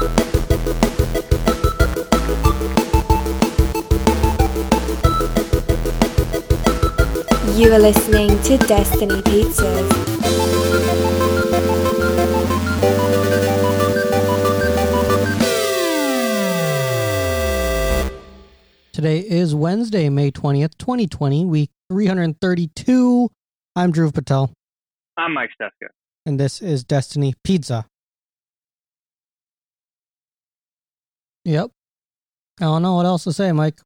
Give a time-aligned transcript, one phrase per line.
[0.00, 0.06] You
[7.74, 11.00] are listening to Destiny Pizzas.
[18.92, 23.30] Today is Wednesday, May 20th, 2020, week 332.
[23.76, 24.52] I'm Drew Patel,
[25.16, 25.88] I'm Mike Stefka.
[26.26, 27.86] and this is Destiny Pizza.
[31.44, 31.70] Yep.
[32.60, 33.78] I don't know what else to say, Mike.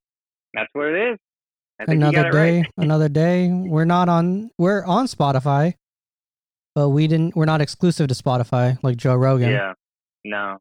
[0.52, 1.18] That's what it is.
[1.80, 2.66] I think you Another day, right.
[2.76, 3.50] another day.
[3.50, 5.74] We're not on we're on Spotify,
[6.74, 9.50] but we didn't we're not exclusive to Spotify like Joe Rogan.
[9.50, 9.72] Yeah.
[10.24, 10.58] No.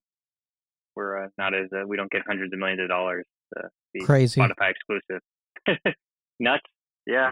[0.95, 3.25] We're uh, not as uh, we don't get hundreds of millions of dollars
[3.55, 4.41] to be Crazy.
[4.41, 5.21] Spotify exclusive.
[6.39, 6.63] nuts.
[7.05, 7.31] Yeah.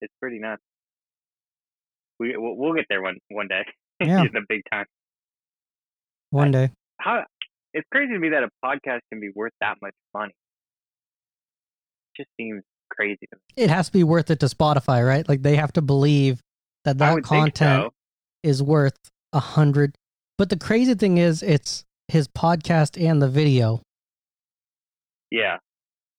[0.00, 0.62] It's pretty nuts.
[2.18, 3.62] We we'll, we'll get there one one day.
[4.00, 4.22] Yeah.
[4.32, 4.86] the big time.
[6.30, 6.70] One day.
[7.00, 7.24] How
[7.78, 10.32] it's crazy to me that a podcast can be worth that much money.
[12.14, 13.62] It just seems crazy to me.
[13.62, 15.28] It has to be worth it to Spotify, right?
[15.28, 16.40] Like they have to believe
[16.84, 17.90] that that content so.
[18.42, 18.96] is worth
[19.32, 19.94] a hundred.
[20.38, 23.82] But the crazy thing is, it's his podcast and the video.
[25.30, 25.58] Yeah.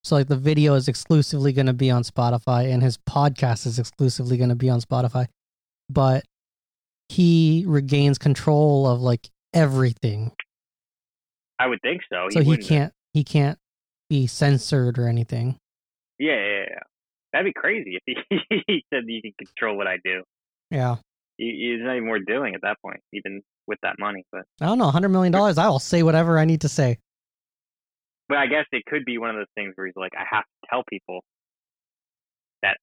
[0.06, 3.80] So like the video is exclusively going to be on Spotify, and his podcast is
[3.80, 5.28] exclusively going to be on Spotify.
[5.90, 6.24] But
[7.10, 10.32] he regains control of like everything,
[11.60, 12.28] I would think so.
[12.32, 13.58] so he wouldn't- can't he can't
[14.10, 15.58] be censored or anything.
[16.18, 16.80] Yeah, yeah, yeah.
[17.34, 18.16] That'd be crazy if he,
[18.68, 20.24] he said you can control what I do.
[20.72, 20.96] Yeah,
[21.38, 24.24] He, he's not even worth doing at that point, even with that money.
[24.32, 25.58] But I don't know, hundred million dollars.
[25.58, 26.98] I will say whatever I need to say.
[28.28, 30.44] but I guess it could be one of those things where he's like, I have
[30.44, 31.24] to tell people
[32.64, 32.78] that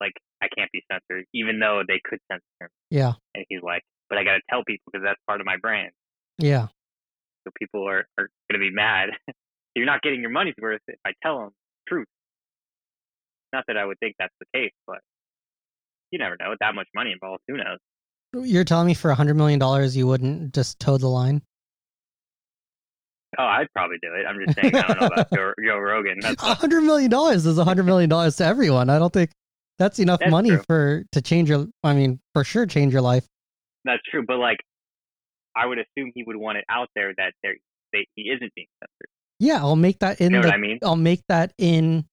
[0.00, 2.68] like I can't be censored, even though they could censor him.
[2.90, 5.56] Yeah, And he's like, but I got to tell people because that's part of my
[5.60, 5.92] brand.
[6.38, 6.68] yeah,
[7.44, 9.10] So people are are gonna be mad.
[9.74, 11.50] You're not getting your money's worth if I tell them
[11.88, 12.06] truth.
[13.52, 14.98] Not that I would think that's the case, but
[16.10, 16.50] you never know.
[16.50, 17.78] With that much money involved, who knows?
[18.46, 21.42] You're telling me for a hundred million dollars you wouldn't just toe the line?
[23.38, 24.26] Oh, I'd probably do it.
[24.28, 24.74] I'm just saying.
[24.74, 26.20] I don't know about Joe, Joe Rogan.
[26.22, 28.90] A hundred million dollars is a hundred million dollars to everyone.
[28.90, 29.30] I don't think
[29.78, 30.62] that's enough That's money true.
[30.66, 31.66] for to change your.
[31.82, 33.26] I mean, for sure, change your life.
[33.84, 34.22] that's true.
[34.26, 34.58] But like,
[35.56, 37.54] I would assume he would want it out there that there
[37.92, 39.08] they, he isn't being censored.
[39.38, 40.48] Yeah, I'll make that in You know the.
[40.48, 40.78] what I mean?
[40.82, 42.06] I'll make that in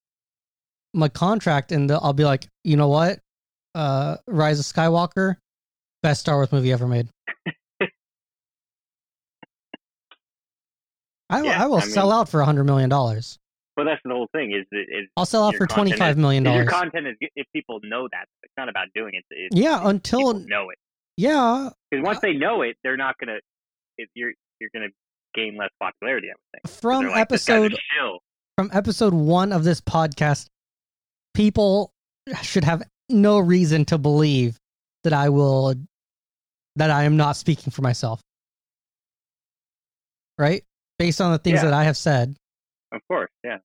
[0.93, 3.19] my contract, and the, I'll be like, you know what,
[3.75, 5.35] uh, Rise of Skywalker,
[6.03, 7.07] best Star Wars movie ever made.
[11.29, 13.37] I, will- Yeah, I will I sell out for a hundred million dollars.
[13.75, 14.51] But that's the whole thing.
[14.51, 16.53] Is it is I'll sell out for twenty five million twenty five is- million is
[16.55, 16.81] your dollars.
[16.91, 18.25] content is if people know that.
[18.43, 19.23] It's not about doing it.
[19.29, 20.77] It's, Yeah, until know it.
[21.19, 23.39] Yeah, Because once uh, they know it, they're not gonna.
[23.97, 24.31] It, you're
[24.61, 24.87] you're gonna
[25.35, 26.27] gain less popularity.
[26.29, 26.79] I would think.
[26.81, 28.19] from like, "This guy's a episode
[28.57, 30.47] from episode one of this podcast,
[31.33, 31.91] people
[32.41, 34.57] should have no reason to believe
[35.03, 35.75] that I will
[36.77, 38.21] that I am not speaking for myself.
[40.37, 40.63] Right?
[40.97, 41.65] Based on the things Yeah.
[41.65, 42.35] that I have said,
[42.93, 43.57] Of course, yeah.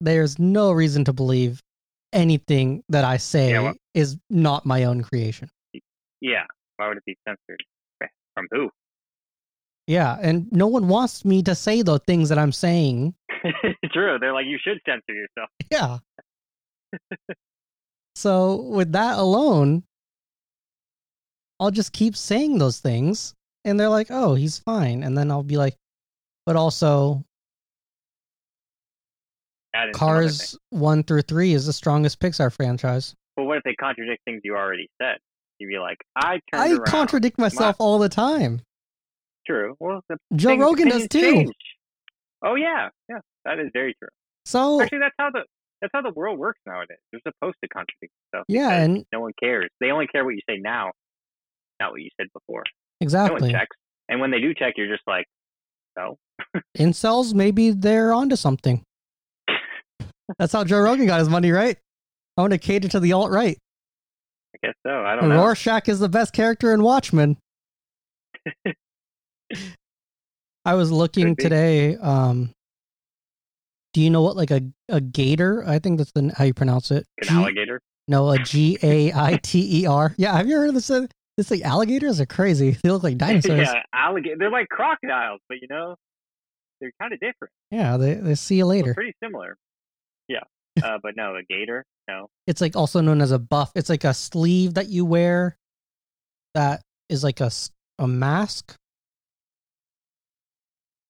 [0.00, 1.60] there's no reason to believe
[2.12, 5.48] anything that I say Yeah, well- is not my own creation.
[6.20, 6.44] Yeah.
[6.76, 7.62] Why would it be censored?
[8.02, 8.70] Eh, from who?
[9.86, 13.14] Yeah, and no one wants me to say the things that I'm saying.
[13.92, 14.18] True.
[14.18, 15.50] They're like, you should censor yourself.
[15.70, 15.98] Yeah.
[18.14, 19.82] so with that alone,
[21.60, 25.42] I'll just keep saying those things and they're like, "Oh, he's fine." And then I'll
[25.42, 25.76] be like,
[26.46, 27.24] "But also
[29.74, 30.28] Add in some other thing.
[30.28, 34.42] Cars 1 through 3 is the strongest Pixar franchise." But what if they contradict things
[34.44, 35.18] you already said?
[35.58, 36.84] You'd be like, I I around.
[36.86, 38.60] contradict myself all the time.
[39.46, 39.76] True.
[39.78, 40.00] Well,
[40.34, 41.20] Joe things- Rogan does too.
[41.20, 41.52] change.
[42.44, 44.08] Oh yeah, yeah, that is very true.
[44.44, 45.44] So Actually, that's how the
[45.80, 46.98] that's how the world works nowadays.
[47.12, 48.44] You're supposed to contradict yourself.
[48.48, 49.68] Yeah, and- no one cares.
[49.80, 50.92] They only care what you say now,
[51.80, 52.64] not what you said before.
[53.00, 53.40] No exactly.
[53.42, 53.76] one checks.
[54.08, 55.24] And when they do check, you're just like,
[55.96, 56.16] no.
[56.54, 56.60] Oh.
[56.78, 58.82] Incels maybe they're onto something.
[60.38, 61.76] That's how Joe Rogan got his money, right?
[62.36, 63.56] I want to cater to the alt right.
[64.64, 65.04] Guess so.
[65.04, 65.36] I don't know.
[65.36, 67.36] Rorschach is the best character in Watchmen.
[70.64, 71.96] I was looking today.
[71.96, 72.50] Um,
[73.92, 75.62] do you know what like a a gator?
[75.66, 77.06] I think that's the how you pronounce it.
[77.22, 77.80] An G- alligator.
[78.08, 80.14] No, a G A I T E R.
[80.16, 80.90] Yeah, have you heard of this?
[80.90, 81.06] uh,
[81.36, 82.76] This like alligators are crazy.
[82.82, 83.68] They look like dinosaurs.
[83.68, 84.36] yeah, alligator.
[84.38, 85.96] They're like crocodiles, but you know,
[86.80, 87.52] they're kind of different.
[87.70, 88.94] yeah, they they see you They're later.
[88.94, 89.56] pretty similar.
[90.28, 90.40] Yeah.
[90.82, 91.84] Uh, but no, a gator.
[92.08, 92.28] No.
[92.46, 93.72] It's like also known as a buff.
[93.74, 95.56] It's like a sleeve that you wear
[96.54, 97.50] that is like a
[97.98, 98.74] a mask.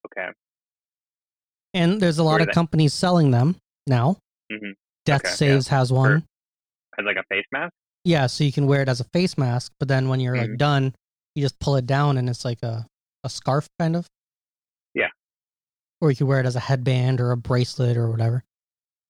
[0.05, 0.29] Okay.
[1.73, 3.57] And there's a lot of they- companies selling them
[3.87, 4.17] now.
[4.51, 4.73] Mhm.
[5.05, 5.35] Death Okay, yeah.
[5.35, 6.25] Saves has one.
[6.97, 7.73] As like a face mask.
[8.03, 10.51] Yeah, so you can wear it as a face mask, but then when you're like
[10.51, 10.57] Mhm.
[10.57, 10.95] done,
[11.33, 12.87] you just pull it down and it's like a,
[13.23, 14.07] a scarf kind of.
[14.93, 15.09] Yeah.
[15.99, 18.43] Or you can wear it as a headband or a bracelet or whatever.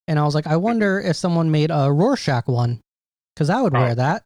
[0.08, 2.80] And I was like, I wonder if someone made a Rorschach one,
[3.34, 3.94] because I would wear Oh.
[3.94, 4.22] that.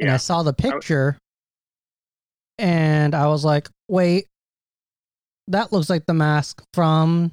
[0.00, 1.18] And I saw the picture,
[2.58, 4.26] and I was like, wait,
[5.48, 7.32] that looks like the mask from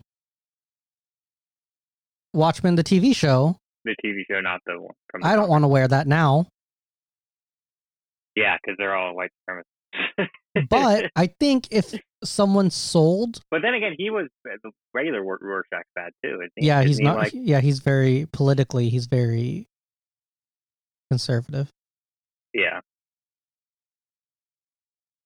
[2.33, 3.57] Watchmen, the TV show.
[3.83, 5.21] The TV show, not the one from.
[5.21, 6.47] The I don't want to wear that now.
[8.35, 10.27] Yeah, because they're all white supremacists.
[10.69, 11.93] But I think if
[12.25, 16.39] someone sold, but then again, he was uh, the regular Ror- Rorschach bad too.
[16.55, 16.67] He?
[16.67, 17.17] yeah, Isn't he's he, not.
[17.17, 18.89] like yeah, he's very politically.
[18.89, 19.67] He's very
[21.11, 21.69] conservative.
[22.53, 22.79] yeah.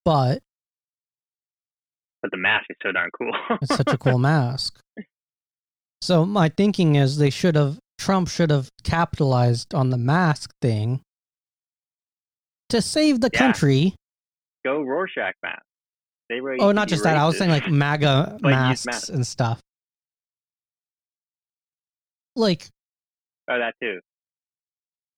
[0.05, 0.39] But
[2.21, 3.31] But the mask is so darn cool.
[3.61, 4.79] it's such a cool mask.
[6.01, 11.01] So my thinking is they should have Trump should have capitalized on the mask thing
[12.69, 13.39] to save the Yeah.
[13.39, 13.95] country.
[14.65, 15.61] Go Rorschach mask.
[16.29, 16.55] They were.
[16.59, 17.17] Oh, not just that.
[17.17, 19.09] I was saying like MAGA masks masks.
[19.09, 19.59] and stuff.
[22.35, 22.69] Like
[23.49, 23.99] Oh, that too.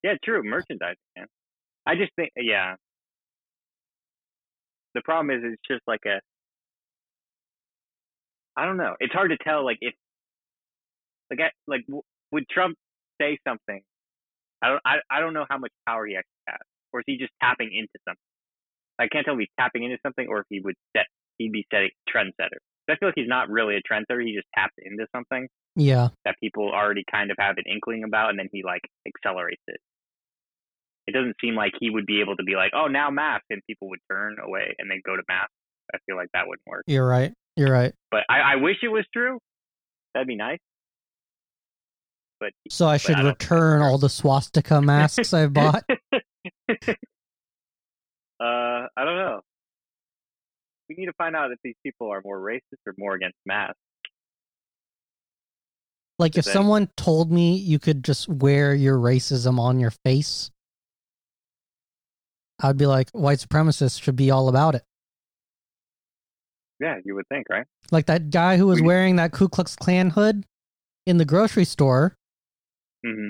[0.03, 0.41] Yeah, true.
[0.43, 1.27] Merchandise, man.
[1.85, 2.75] I just think, yeah.
[4.95, 6.19] The problem is, it's just like a.
[8.57, 8.95] I don't know.
[8.99, 9.93] It's hard to tell, like if,
[11.29, 11.85] like, I, like
[12.31, 12.77] would Trump
[13.19, 13.81] say something?
[14.61, 14.81] I don't.
[14.85, 16.59] I, I don't know how much power he actually has,
[16.93, 18.17] or is he just tapping into something?
[19.01, 21.05] I can't tell if he's tapping into something, or if he would set.
[21.37, 22.61] He'd be setting trendsetter.
[22.89, 24.23] I feel like he's not really a trendsetter.
[24.23, 28.29] He just taps into something yeah, that people already kind of have an inkling about,
[28.29, 29.79] and then he like accelerates it.
[31.07, 33.61] It doesn't seem like he would be able to be like, "Oh, now mask," and
[33.67, 35.49] people would turn away and then go to mask.
[35.93, 36.83] I feel like that wouldn't work.
[36.87, 37.33] you're right.
[37.57, 37.93] You're right.
[38.11, 39.39] But I, I wish it was true.
[40.13, 40.59] That'd be nice.
[42.39, 45.83] But So I should I don't think that's return all the swastika masks I've bought.
[48.41, 49.41] uh, I don't know.
[50.89, 53.77] We need to find out if these people are more racist or more against masks.
[56.19, 60.51] Like if someone told me you could just wear your racism on your face,
[62.61, 64.83] I'd be like, white supremacists should be all about it.
[66.79, 67.65] Yeah, you would think, right?
[67.91, 70.45] Like that guy who was We- wearing that Ku Klux Klan hood
[71.05, 72.15] in the grocery store.
[73.03, 73.29] hmm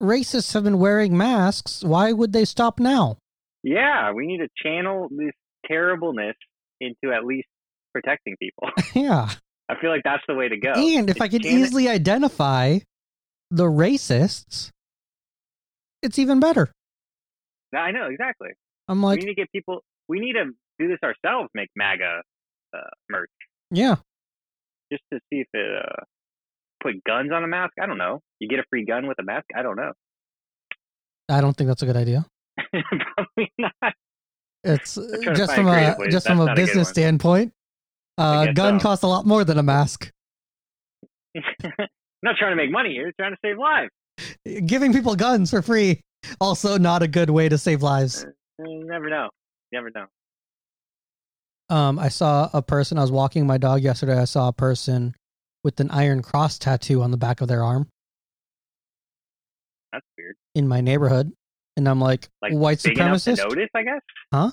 [0.00, 1.82] Racists have been wearing masks.
[1.82, 3.18] Why would they stop now?
[3.62, 5.32] Yeah, we need to channel this
[5.66, 6.36] terribleness
[6.80, 7.48] into at least
[7.92, 8.70] protecting people.
[8.94, 9.28] yeah.
[9.68, 10.72] I feel like that's the way to go.
[10.72, 12.78] And if It's I could channel- easily identify
[13.50, 14.70] the racists,
[16.02, 16.70] it's even better.
[17.76, 18.48] I know exactly.
[18.86, 19.80] I'm like, we need to get people.
[20.08, 20.44] We need to
[20.78, 21.50] do this ourselves.
[21.54, 22.22] Make MAGA
[22.74, 22.78] uh,
[23.10, 23.30] merch
[23.70, 23.96] yeah,
[24.90, 26.02] just to see if it uh,
[26.82, 27.72] put guns on a mask.
[27.82, 28.20] I don't know.
[28.38, 29.44] You get a free gun with a mask.
[29.54, 29.92] I don't know.
[31.28, 32.24] I don't think that's a good idea.
[32.72, 33.94] Probably not.
[34.64, 37.52] It's uh, just from a just from a not a business standpoint.
[38.16, 38.82] Uh, guess gun so.
[38.82, 40.10] costs a lot more than a mask.
[41.34, 43.12] not trying to make money here.
[43.18, 43.90] Trying to save lives.
[44.66, 46.00] Giving people guns for free
[46.40, 48.26] also not a good way to save lives.
[48.58, 49.28] You never know.
[49.70, 50.06] You never know.
[51.74, 52.98] Um, I saw a person.
[52.98, 54.18] I was walking my dog yesterday.
[54.18, 55.14] I saw a person
[55.64, 57.88] with an Iron Cross tattoo on the back of their arm
[59.92, 60.36] That's weird.
[60.54, 61.32] in my neighborhood,
[61.78, 64.00] and I'm like, Like white big enough to supremacist, notice, I guess.
[64.34, 64.50] Huh?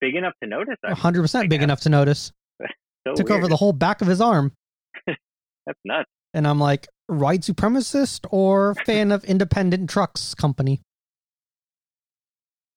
[0.00, 0.76] Big enough to notice.
[0.84, 1.64] I hundred percent big guess.
[1.64, 2.32] enough to notice.
[3.06, 3.38] so Took weird.
[3.40, 4.52] over the whole back of his arm,
[5.06, 6.10] That's nuts.
[6.34, 10.80] and I'm like, white supremacist or fan of independent trucks company.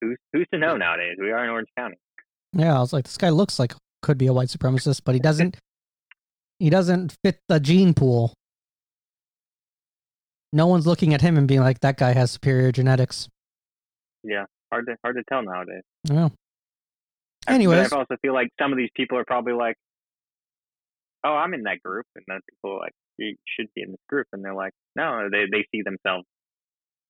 [0.02, 1.16] Who's who's to know nowadays?
[1.20, 1.98] We are in Orange County.
[2.54, 5.20] Yeah, I was like, this guy looks like could be a white supremacist, but he
[5.20, 5.58] doesn't.
[6.60, 8.34] he doesn't fit the gene pool.
[10.54, 13.28] No one's looking at him and being like, that guy has superior genetics.
[14.28, 15.84] Yeah, hard to hard to tell nowadays.
[16.10, 16.30] Yeah.
[17.48, 19.76] I- Anyways, I also feel like some of these people are probably like,
[21.24, 24.02] "Oh, I'm in that group," and then people are like, "You should be in this
[24.10, 26.26] group," and they're like, "No," they they see themselves.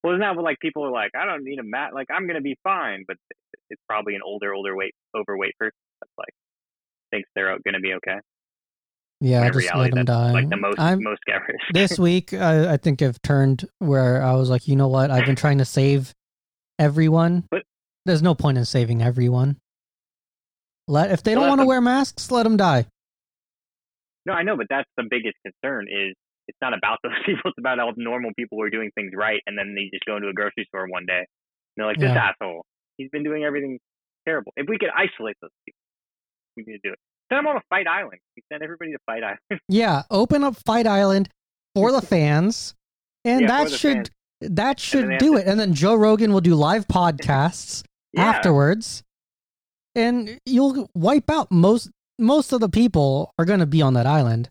[0.04, 1.12] Well, isn't that what like people are like?
[1.16, 1.94] I don't need a mat.
[1.94, 3.18] Like I'm gonna be fine, but
[3.70, 6.34] it's probably an older, older weight, overweight person that's like
[7.12, 8.20] thinks they're gonna be okay.
[9.22, 10.32] yeah, when just let reality, him that's die.
[10.34, 11.22] like the most I'm, most
[11.74, 15.10] this week, I, I think I've turned where I was like, you know what?
[15.10, 16.14] I've been trying to save
[16.80, 17.46] everyone.
[17.50, 17.64] But-
[18.06, 19.58] There's no point in saving everyone.
[20.88, 22.86] Let if they Well, don't want to wear masks, let them die.
[24.28, 26.14] No, I know, but that's the biggest concern is
[26.48, 27.42] it's not about those people.
[27.46, 30.06] It's about all the normal people who are doing things right, and then they just
[30.06, 31.20] go into a grocery store one day.
[31.20, 31.26] And
[31.78, 32.30] they're like, this Yeah.
[32.30, 32.64] asshole,
[32.98, 33.80] he's been doing everything
[34.28, 34.52] terrible.
[34.56, 35.80] If we could isolate those people,
[36.58, 37.00] we need to do it.
[37.32, 38.20] Send them all to Fight Island.
[38.36, 39.40] We send everybody to Fight Island.
[39.68, 41.30] Yeah, open up Fight Island
[41.74, 42.76] for the fans,
[43.24, 44.10] and Yeah, that should fans.
[44.52, 45.48] That should do it.
[45.48, 47.84] And then Joe Rogan will do live podcasts
[48.14, 48.24] yeah.
[48.26, 49.04] afterwards,
[49.96, 54.06] and you'll wipe out most most of the people are going to be on that
[54.06, 54.50] island.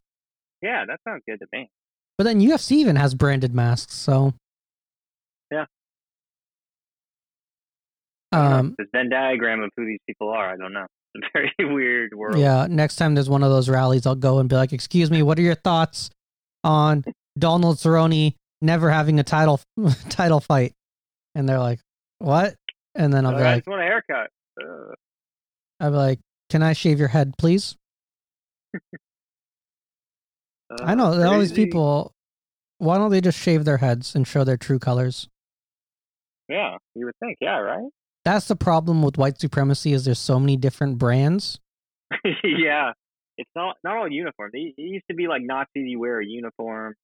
[0.62, 1.68] Yeah, that sounds good to me.
[2.18, 4.32] But then UFC even has branded masks, so
[5.50, 5.64] Yeah.
[8.32, 8.56] I don't know.
[8.58, 10.86] Um, this Venn diagram of who these people are, I don't know.
[11.14, 12.38] It's a very weird world.
[12.38, 12.66] yeah.
[12.68, 15.38] Next time there's one of those rallies, I'll go and be like, "Excuse me, what
[15.38, 16.10] are your thoughts
[16.62, 17.04] on
[17.38, 18.34] Donald Cerrone
[18.64, 19.61] never having a title
[20.09, 20.73] title fight?"
[21.35, 21.80] And they're like,
[22.18, 22.56] "What?"
[22.94, 24.30] And then I'll Uh, be I like, just want a haircut.
[24.62, 24.94] Ugh.
[25.80, 27.76] "I'll be like, can I shave your head, please?"
[30.80, 32.12] I know Uh, all these people.
[32.78, 35.28] Why don't they just shave their heads and show their true colors?
[36.49, 37.38] Yeah, you would think.
[37.40, 37.88] Yeah, right.
[38.25, 39.92] That's the problem with white supremacy.
[39.92, 41.61] Is there's so many different brands.
[42.44, 42.92] yeah,
[43.38, 44.50] it's not not all uniform.
[44.54, 45.87] It it used to be like Nazis.
[45.88, 46.94] You wear a uniform.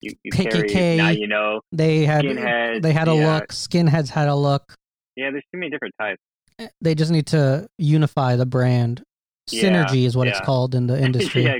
[0.00, 0.68] You, you KKK.
[0.72, 0.96] carry.
[0.96, 1.60] Now you know.
[1.72, 3.34] They had Skinheads, they had a yeah.
[3.34, 3.48] look.
[3.48, 4.74] Skinheads had a look.
[5.16, 6.20] Yeah, there's too many different types.
[6.58, 9.02] Eh, they just need to unify the brand.
[9.50, 10.44] Yeah, Synergy is what it's yeah.
[10.44, 11.44] called in the industry.
[11.44, 11.56] yeah,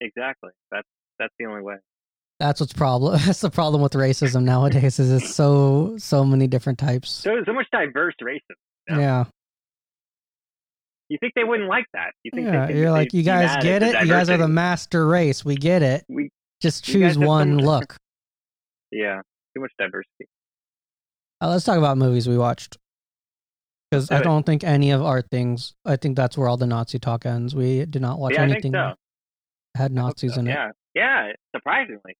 [0.00, 0.50] exactly.
[0.70, 1.76] That's that's the only way.
[2.38, 3.18] That's what's problem.
[3.26, 4.98] That's the problem with racism nowadays.
[4.98, 7.10] Is it's so so many different types.
[7.10, 8.40] So so much diverse racism.
[8.88, 8.98] Yeah.
[8.98, 9.24] Yeah,
[11.10, 12.12] You think they wouldn't like that?
[12.24, 12.66] You think yeah.
[12.66, 13.88] they, You're like, they'd you guys get it.
[13.88, 15.44] You guys are the diversity?" master race.
[15.44, 16.04] We get it.
[16.08, 17.96] We Just choose one look.
[18.90, 19.20] yeah,
[19.54, 20.28] too much diversity.
[21.40, 22.76] Uh, let's talk about movies we watched.
[23.90, 24.24] Because I it.
[24.24, 25.74] don't think any of our things.
[25.84, 27.54] I think that's where all the Nazi talk ends.
[27.54, 28.78] We did not watch yeah, anything so.
[28.78, 28.96] that
[29.76, 30.40] had Nazis so.
[30.40, 30.50] in it.
[30.50, 31.32] Yeah, yeah.
[31.56, 32.16] Surprisingly,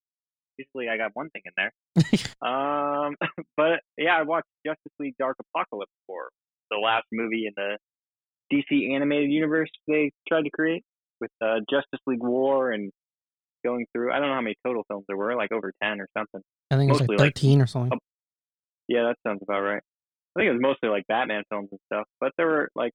[0.59, 1.73] usually I got one thing in there.
[2.49, 3.15] um,
[3.57, 6.31] but yeah, I watched Justice League: Dark Apocalypse for
[6.71, 7.79] the last movie in the
[8.53, 10.85] DC animated universe they tried to create
[11.21, 12.91] with uh, Justice League War and
[13.65, 14.13] going through.
[14.13, 16.41] I don't know how many total films there were, like over ten or something.
[16.71, 17.99] I think Mostly like like- thirteen or something.
[18.89, 19.83] Yeah, that sounds about right.
[20.37, 22.93] I think it was mostly like Batman films and stuff, but there were like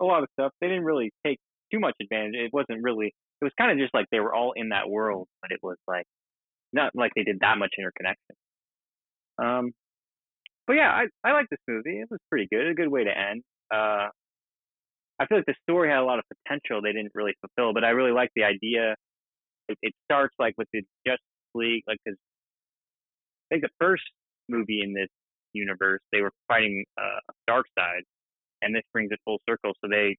[0.00, 0.52] a lot of stuff.
[0.60, 1.38] They didn't really take
[1.72, 2.34] too much advantage.
[2.34, 3.06] It wasn't really.
[3.06, 5.76] It was kind of just like they were all in that world, but it was
[5.86, 6.06] like
[6.72, 8.34] not like they did that much interconnection.
[9.38, 9.72] Um,
[10.66, 12.00] but yeah, I I like this movie.
[12.00, 12.66] It was pretty good.
[12.66, 13.42] A good way to end.
[13.72, 14.08] Uh,
[15.20, 17.84] I feel like the story had a lot of potential they didn't really fulfill, but
[17.84, 18.94] I really like the idea.
[19.68, 22.16] It, it starts like with the Justice League, like 'cause
[23.50, 24.04] I think the first
[24.48, 25.08] movie in this
[25.52, 27.20] universe, they were fighting uh,
[27.78, 28.02] Side,
[28.62, 29.72] and this brings it full circle.
[29.84, 30.16] So they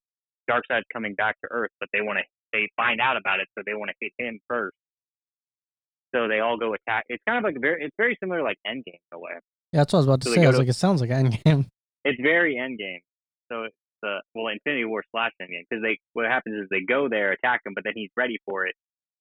[0.50, 2.24] Darkseid's coming back to Earth, but they want to
[2.54, 4.76] they find out about it, so they want to hit him first.
[6.14, 7.04] So they all go attack.
[7.10, 9.32] It's kind of like very it's very similar to like Endgame in a way.
[9.74, 10.44] Yeah, that's what I was about to So say.
[10.44, 11.66] I was to- like, it sounds like Endgame.
[12.08, 13.00] It's very Endgame.
[13.52, 13.76] So it's
[14.06, 17.62] uh, well Infinity War slash Endgame because they what happens is they go there attack
[17.66, 18.76] him, but then he's ready for it,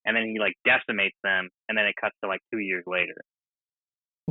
[0.04, 3.16] and then he like decimates them, and then it cuts to like two years later.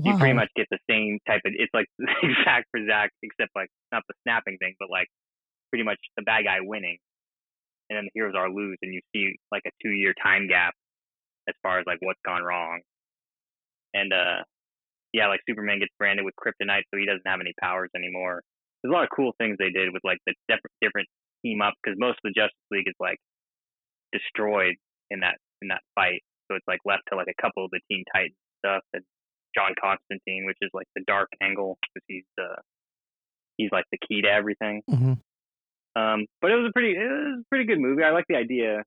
[0.01, 1.85] you pretty much get the same type of it's like
[2.23, 5.07] exact for exact except like not the snapping thing but like
[5.69, 6.97] pretty much the bad guy winning.
[7.89, 10.73] And then the heroes are lose and you see like a two year time gap
[11.49, 12.81] as far as like what's gone wrong.
[13.93, 14.41] And uh
[15.13, 18.41] yeah like superman gets branded with kryptonite so he doesn't have any powers anymore.
[18.81, 21.07] There's a lot of cool things they did with like the different different
[21.45, 23.17] team up because most of the justice league is like
[24.11, 24.75] destroyed
[25.11, 27.79] in that in that fight so it's like left to like a couple of the
[27.89, 29.03] teen titans stuff and
[29.55, 32.61] John Constantine, which is like the dark angle because he's uh
[33.57, 34.81] he's like the key to everything.
[34.89, 35.19] Mhm.
[35.95, 38.03] Um, but it was a pretty it was a pretty good movie.
[38.03, 38.83] I like the idea.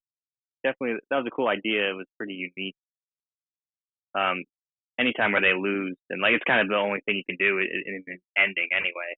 [0.65, 1.91] Definitely, that was a cool idea.
[1.91, 2.75] It was pretty unique.
[4.19, 4.43] Um,
[4.99, 7.59] anytime where they lose, and like it's kind of the only thing you can do
[7.59, 9.15] in, in an ending anyway,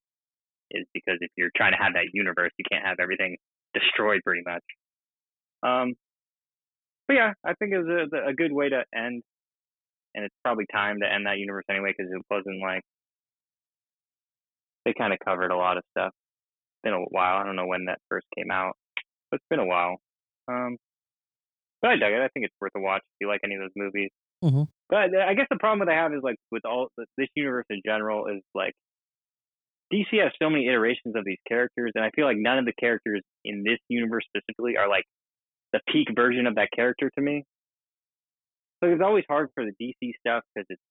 [0.73, 3.39] is because if you're trying to have that universe, you can't have everything
[3.73, 4.65] destroyed pretty much.
[5.63, 5.95] Um,
[7.09, 9.23] but yeah, I think it was a, a good way to end
[10.15, 12.83] and it's probably time to end that universe anyway because it wasn't like
[14.85, 16.13] they kind of covered a lot of stuff.
[16.13, 17.39] It's been a while.
[17.39, 18.75] I don't know when that first came out,
[19.31, 19.97] but it's been a while.
[20.49, 20.77] Um,
[21.83, 22.21] but I dug it.
[22.21, 24.11] I think it's worth a watch if you like any of those movies.
[24.43, 24.67] Mhm.
[24.89, 27.83] But I guess the problem that I have is like with all this universe in
[27.85, 28.73] general is like
[29.93, 32.73] DC has so many iterations of these characters, and I feel like none of the
[32.79, 35.05] characters in this universe specifically are like
[35.73, 37.45] the peak version of that character to me.
[38.83, 40.83] So it's always hard for the DC stuff because it's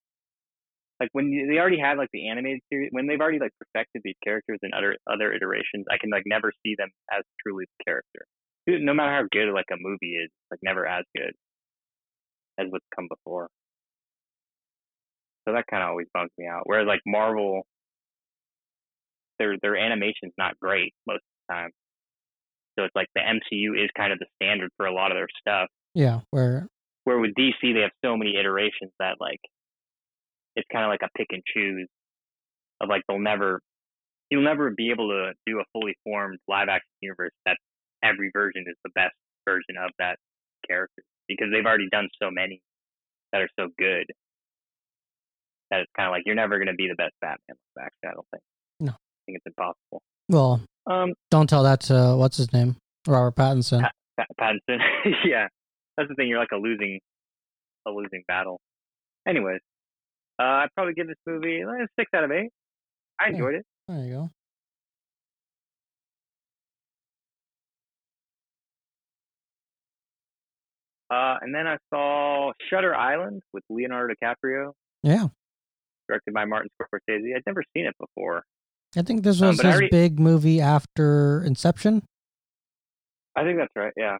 [0.99, 4.17] like when they already had like the animated series, when they've already like perfected these
[4.23, 8.25] characters in other other iterations, I can like never see them as truly the character.
[8.67, 11.33] No matter how good like a movie is, like never as good
[12.59, 13.47] as what's come before.
[15.47, 16.63] So that kind of always bums me out.
[16.65, 17.63] Whereas like Marvel,
[19.39, 21.71] their their animation's not great most of the time.
[22.77, 25.27] So it's like the MCU is kind of the standard for a lot of their
[25.39, 25.69] stuff.
[25.93, 26.67] Yeah, where
[27.05, 29.39] Where with DC, they have so many iterations that like
[30.55, 31.87] it's kind of like a pick and choose
[32.81, 33.61] of like they'll never
[34.29, 37.57] you'll never be able to do a fully formed live action universe that
[38.03, 39.15] every version is the best
[39.45, 40.17] version of that
[40.67, 42.61] character because they've already done so many
[43.31, 44.05] that are so good
[45.71, 47.57] that it's kind of like you're never going to be the best Batman.
[47.79, 48.43] Actually, I don't think.
[48.79, 48.91] No.
[48.91, 50.01] I think it's impossible.
[50.29, 52.75] well, Um, don't tell that to what's his name,
[53.07, 53.81] Robert Pattinson.
[53.81, 54.27] Pat- Pat-
[54.69, 54.79] Pattinson.
[55.25, 55.47] yeah,
[55.97, 56.27] that's the thing.
[56.27, 56.99] You're like a losing,
[57.85, 58.59] a losing battle.
[59.27, 59.59] Anyways,
[60.39, 62.49] uh, I'd probably give this movie uh, six out of eight.
[63.19, 63.31] I Yeah.
[63.33, 63.65] enjoyed it.
[63.87, 64.29] There you go.
[71.09, 75.27] Uh, and then I saw Shutter Island with Leonardo DiCaprio, Yeah,
[76.09, 77.35] directed by Martin Scorsese.
[77.35, 78.43] I'd never seen it before.
[78.95, 82.03] I think this Um, was I his already- big movie after Inception.
[83.35, 83.93] I think that's right.
[83.97, 84.17] Yeah.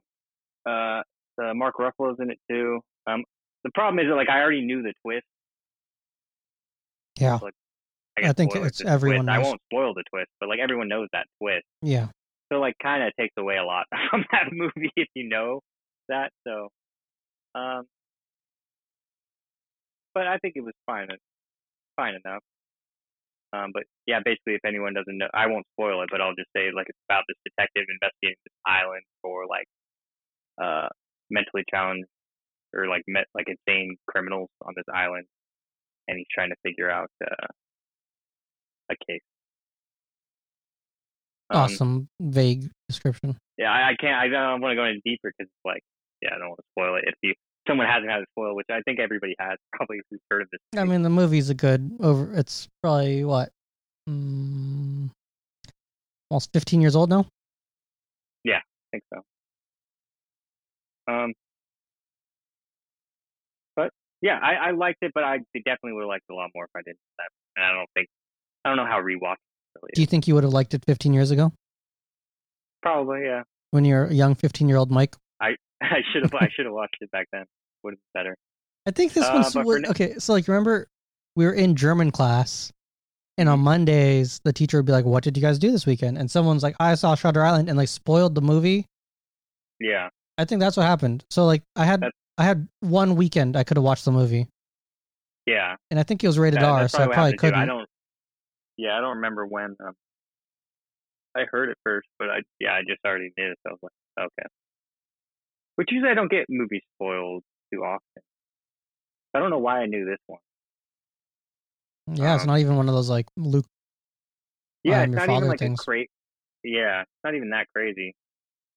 [0.66, 1.02] Uh,
[1.42, 2.82] uh Mark Ruffalo's in it too.
[3.08, 3.24] Um,
[3.64, 5.26] the problem is that like I already knew the twist.
[7.20, 7.40] Yeah,
[8.16, 9.40] I, guess I think it's everyone Twist.
[9.40, 11.66] I won't spoil the twist, but like everyone knows that twist.
[11.82, 12.10] yeah.
[12.52, 15.62] So like kind of takes away a lot from that movie if you know
[16.10, 16.32] that.
[16.48, 16.70] So,
[17.56, 17.86] um,
[20.14, 21.08] but I think it was fine,
[21.96, 22.42] fine enough.
[23.54, 26.52] Um, but yeah, basically, if anyone doesn't know, I won't spoil it, but I'll just
[26.56, 29.68] say like it's about this detective investigating this island for like
[30.62, 30.90] uh
[31.30, 32.08] mentally challenged
[32.74, 35.26] or like met like insane criminals on this island,
[36.08, 37.48] and he's trying to figure out uh,
[38.92, 39.22] a case.
[41.50, 43.38] Um, Awesome, vague description.
[43.58, 44.16] yeah, I, I can't.
[44.16, 45.82] I don't want to go any deeper because it's like,
[46.22, 47.06] yeah, I don't want to spoil it.
[47.08, 47.34] If you
[47.68, 50.60] someone hasn't had it spoiled, which I think everybody has, probably who's heard of this.
[50.78, 52.34] I mean, the movie's a good over.
[52.34, 53.50] It's probably what,
[54.10, 55.10] mm,
[56.30, 57.26] almost fifteen years old now.
[58.44, 59.22] Yeah, I think so.
[61.10, 61.34] Um,
[63.76, 66.50] but yeah, I, I liked it, but I definitely would have liked it a lot
[66.54, 67.00] more if I didn't.
[67.18, 68.08] That, and I don't think
[68.66, 70.84] I don't know how rewatch it really Do you think you would have liked it
[70.86, 71.54] fifteen years ago
[72.82, 73.44] Probably, yeah.
[73.72, 75.16] when you're a young fifteen-year-old Mike?
[75.42, 75.56] I
[76.12, 77.46] should have I should have watched it back then.
[77.84, 78.36] Would have been better.
[78.88, 80.16] I think this Uh, one's for okay.
[80.20, 80.88] So like, remember
[81.36, 82.72] we were in German class,
[83.38, 83.64] and on Mhm.
[83.64, 86.64] Mondays the teacher would be like, "What did you guys do this weekend?" And someone's
[86.64, 88.86] like, "I saw Shutter Island," and like spoiled the movie.
[89.80, 91.24] Yeah, I think that's what happened.
[91.30, 94.48] So like, I had That's- I had one weekend I could have watched the movie,
[95.46, 95.76] yeah.
[95.92, 97.60] and I think it was rated That- R, so I probably couldn't.
[97.60, 97.88] I don't.
[98.78, 99.76] Yeah, I don't remember when.
[99.84, 99.94] Um,
[101.36, 103.54] I heard it first, but I yeah, I just already knew.
[103.64, 104.48] So I was like, okay.
[105.78, 108.24] Which usually I don't get movies spoiled too often.
[109.34, 110.40] I don't know why I knew this one.
[112.14, 113.66] Yeah, it's Um, not even one of those like Luke.
[114.84, 115.80] Yeah, Um, it's not even like things.
[115.80, 116.10] a crazy.
[116.64, 118.16] Yeah, it's not even that crazy,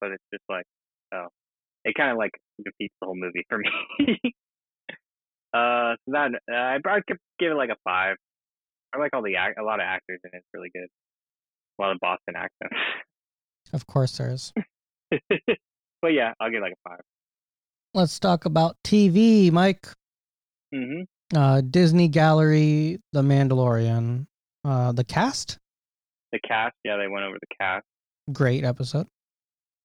[0.01, 0.65] but it's just like,
[1.15, 1.29] oh,
[1.85, 2.33] it kind of like
[2.63, 3.59] defeats the whole movie for
[3.99, 4.21] me.
[5.55, 8.17] uh, so that uh, I probably could give it like a five.
[8.95, 10.39] I like all the act, a lot of actors in it.
[10.39, 10.89] It's really good.
[11.79, 12.77] A lot of Boston accents.
[13.73, 14.53] Of course, there is.
[16.03, 17.01] but yeah, I'll give like a five.
[17.95, 19.87] Let's talk about TV, Mike.
[20.73, 21.03] hmm
[21.35, 24.27] Uh, Disney Gallery, The Mandalorian.
[24.65, 25.59] Uh, the cast,
[26.33, 27.85] The cast, yeah, they went over the cast.
[28.33, 29.07] great episode.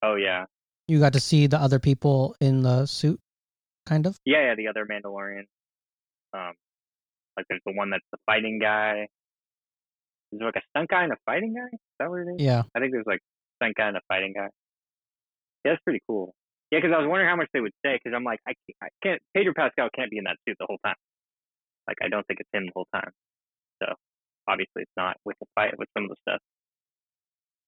[0.03, 0.45] Oh yeah,
[0.87, 3.19] You got to see the other people in the suit,
[3.85, 4.19] kind of.
[4.25, 4.55] yeah, yeah.
[4.55, 5.45] The other Mandalorian.
[6.33, 6.53] Um,
[7.37, 9.07] like there's the one that's the fighting guy.
[10.33, 11.67] Is there like a stunt guy and a fighting guy?
[11.71, 12.41] Is that what it is?
[12.41, 13.21] Yeah, I think there's like
[13.57, 14.49] stunt guy and a fighting guy.
[15.65, 16.33] Yeah, that's pretty cool.
[16.71, 17.99] Yeah, because I was wondering how much they would say.
[18.01, 19.21] Because I'm like, I can't, I can't.
[19.35, 20.95] Pedro Pascal can't be in that suit the whole time.
[21.87, 23.09] Like, I don't think it's him the whole time.
[23.83, 23.93] So
[24.47, 26.39] obviously, it's not with the fight with some of the stuff.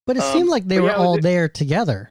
[0.05, 2.09] but it Um, seemed like they were yeah, all a- there together.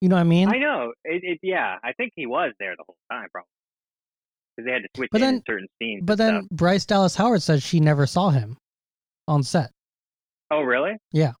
[0.00, 0.48] You know what I mean?
[0.48, 0.92] I know.
[1.04, 1.38] It, it.
[1.42, 3.48] Yeah, I think he was there the whole time, probably.
[4.56, 6.02] Because they had to switch But then- in certain scenes.
[6.04, 6.50] but then stuff.
[6.50, 8.56] Bryce Dallas Howard said she never saw him
[9.28, 9.70] on set.
[10.50, 10.96] oh really?
[11.12, 11.32] Yeah.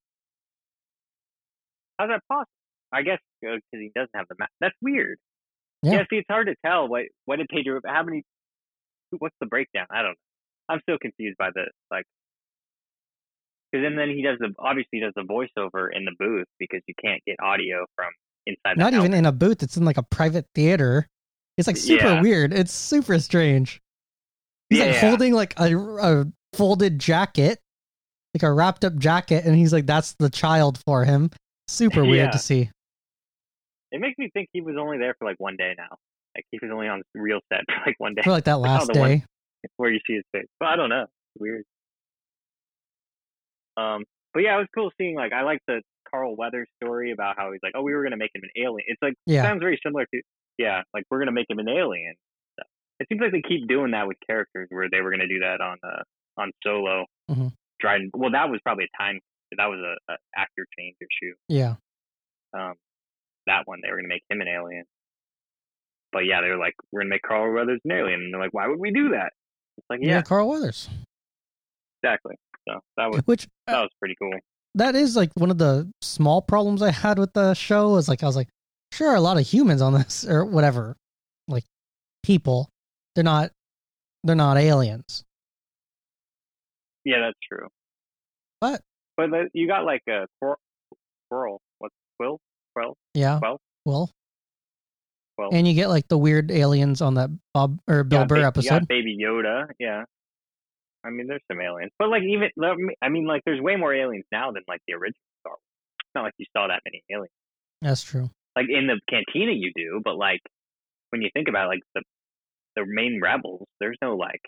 [1.98, 2.48] How's that possible?
[2.92, 4.50] I guess because he doesn't have the map.
[4.60, 5.18] That's weird.
[5.82, 6.02] Yeah.
[6.10, 6.88] see, it's hard to tell.
[6.88, 7.80] What what did Pedro?
[7.86, 8.22] How many?
[9.18, 9.86] What's the breakdown?
[9.90, 10.14] I don't know.
[10.74, 11.68] I'm still confused by this.
[11.90, 12.04] like.
[13.70, 16.82] Because then, then he does the obviously he does the voiceover in the booth because
[16.86, 18.08] you can't get audio from
[18.46, 18.76] inside.
[18.76, 19.62] The Not even in a booth.
[19.62, 21.08] It's in like a private theater.
[21.56, 22.20] It's like super Yeah.
[22.22, 22.52] weird.
[22.52, 23.80] It's super strange.
[24.68, 26.24] He's like holding like a, a
[26.54, 27.58] folded jacket,
[28.34, 31.30] like a wrapped up jacket, and he's like, "That's the child for him."
[31.68, 32.30] Super weird Yeah.
[32.30, 32.70] to see.
[33.90, 35.96] It makes me think he was only there for like one day now.
[36.36, 38.88] Like he was only on real set for like one day For like that last
[38.88, 39.24] one- day.
[39.76, 40.46] where you see his face.
[40.58, 41.02] But I don't know.
[41.02, 41.64] It's weird.
[43.76, 47.36] Um, But yeah, it was cool seeing like I like the Carl Weathers story about
[47.38, 48.84] how he's like, oh, we were gonna make him an alien.
[48.88, 49.42] It's like Yeah.
[49.42, 50.22] sounds very similar to
[50.58, 52.14] yeah, like we're gonna make him an alien.
[52.58, 52.64] So,
[53.00, 55.60] It seems like they keep doing that with characters where they were gonna do that
[55.60, 56.02] on uh
[56.38, 57.06] on Solo.
[57.30, 57.52] Mhm.
[57.80, 59.20] Trying well, that was probably a time
[59.56, 61.34] that was a, a actor change issue.
[61.48, 61.74] Yeah.
[62.54, 62.74] Um,
[63.46, 64.84] that one they were gonna make him an alien.
[66.12, 68.52] But yeah, they were like, we're gonna make Carl Weathers an alien, and they're like,
[68.54, 69.32] why would we do that?
[69.78, 70.88] It's like, Yeah, yeah, Carl Weathers.
[72.02, 72.36] exactly.
[72.68, 74.32] So that was Which that uh, was pretty cool.
[74.74, 78.22] that is like one of the small problems I had with the show is like
[78.22, 78.48] I was like,
[78.92, 80.96] sure, a lot of humans on this or whatever,
[81.48, 81.64] like
[82.22, 82.68] people,
[83.14, 83.50] they're not,
[84.22, 85.24] they're not aliens.
[87.04, 87.66] Yeah, that's true.
[89.16, 90.56] But you got like a quir-
[91.26, 91.60] squirrel.
[91.78, 92.38] What's quill?
[92.74, 92.96] Quill?
[93.14, 94.10] yeah, Well, well,
[95.36, 95.50] well.
[95.52, 98.88] and you get like the weird aliens on that Bob or Bill Burr ba- episode.
[98.88, 99.66] Baby Yoda.
[99.78, 100.04] Yeah.
[101.04, 102.48] I mean, there's some aliens, but like even
[103.02, 105.60] I mean, like there's way more aliens now than like the original Star Wars.
[106.00, 107.32] It's not like you saw that many aliens.
[107.82, 108.30] That's true.
[108.56, 110.40] Like in the cantina, you do, but like
[111.10, 112.02] when you think about it, like the
[112.76, 114.40] the main rebels, there's no like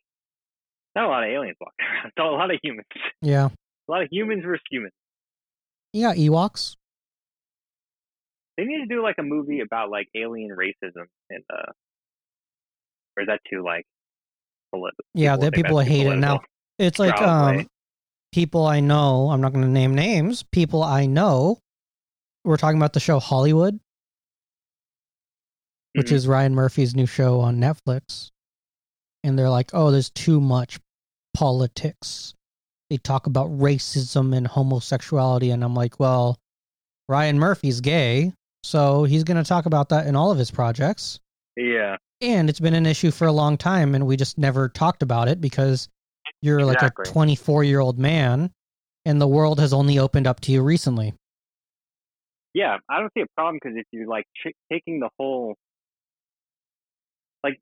[0.94, 2.07] not a lot of aliens walking around.
[2.07, 2.87] It's all a lot of humans.
[3.20, 3.48] Yeah,
[3.88, 4.92] A lot of humans versus humans.
[5.92, 6.76] Yeah, Ewoks.
[8.56, 11.72] They need to do like a movie about like alien racism and uh,
[13.16, 13.84] or is that too like
[14.72, 15.04] political?
[15.14, 16.40] Yeah, that people hate it now.
[16.78, 17.60] It's like Probably.
[17.60, 17.66] um,
[18.32, 19.28] people I know.
[19.30, 20.42] I'm not going to name names.
[20.44, 21.58] People I know.
[22.44, 23.80] We're talking about the show Hollywood,
[25.94, 26.12] which Mhm.
[26.12, 28.30] is Ryan Murphy's new show on Netflix.
[29.22, 30.78] And they're like, oh, there's too much
[31.32, 32.34] politics.
[32.94, 35.50] They talk about racism and homosexuality.
[35.50, 36.38] And I'm like, well,
[37.09, 38.33] Ryan Murphy's gay.
[38.62, 41.18] So he's going to talk about that in all of his projects.
[41.57, 43.96] Yeah, And it's been an issue for a long time.
[43.96, 45.88] And we just never talked about it because
[46.40, 47.02] you're Exactly.
[47.02, 48.52] like a 24 year old man
[49.04, 51.14] and the world has only opened up to you recently.
[52.54, 52.76] yeah.
[52.88, 55.57] I don't see a problem because if you're like ch- taking the whole,
[57.42, 57.59] like,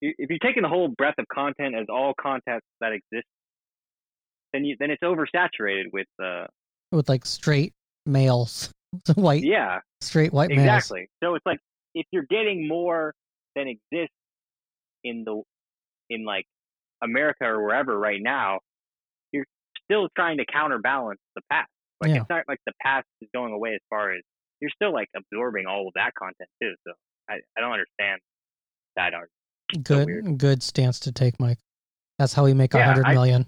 [0.00, 3.28] if you're taking the whole breadth of content as all content that exists,
[4.52, 6.46] then you then it's oversaturated with uh
[6.90, 7.72] With like straight
[8.06, 8.70] males,
[9.14, 10.66] white, yeah straight white males.
[10.66, 11.08] exactly.
[11.22, 11.58] So it's like
[11.94, 13.14] if you're getting more
[13.54, 14.14] than exists
[15.04, 15.42] in the
[16.10, 16.46] in like
[17.02, 18.60] America or wherever right now,
[19.32, 19.46] you're
[19.84, 21.68] still trying to counterbalance the past.
[22.00, 22.16] Like Yeah.
[22.22, 24.22] it's not like the past is going away as far as
[24.60, 26.74] you're still like absorbing all of that content too.
[26.86, 26.92] So
[27.28, 28.20] I, I don't understand
[28.96, 29.30] that argument.
[29.74, 30.38] so Good, weird.
[30.38, 31.58] good stance to take, Mike.
[32.18, 33.46] That's how we make a Yeah, hundred million.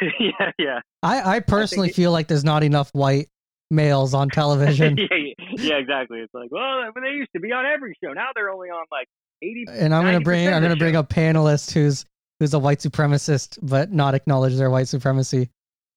[0.20, 0.80] yeah, yeah.
[1.02, 3.28] I, I personally it- feel like there's not enough white
[3.70, 6.20] males on television, yeah, yeah, exactly.
[6.20, 8.12] It's like, well, I they used to be on every show.
[8.12, 9.08] Now they're only on like
[9.42, 9.64] eighty.
[9.68, 11.00] and I'm gonna bring I'm gonna bring show.
[11.00, 12.04] a panelist who's
[12.38, 15.48] who's a white supremacist but not acknowledge their white supremacy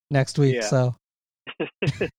[0.10, 0.56] next week.
[0.56, 0.62] Yeah.
[0.62, 0.96] So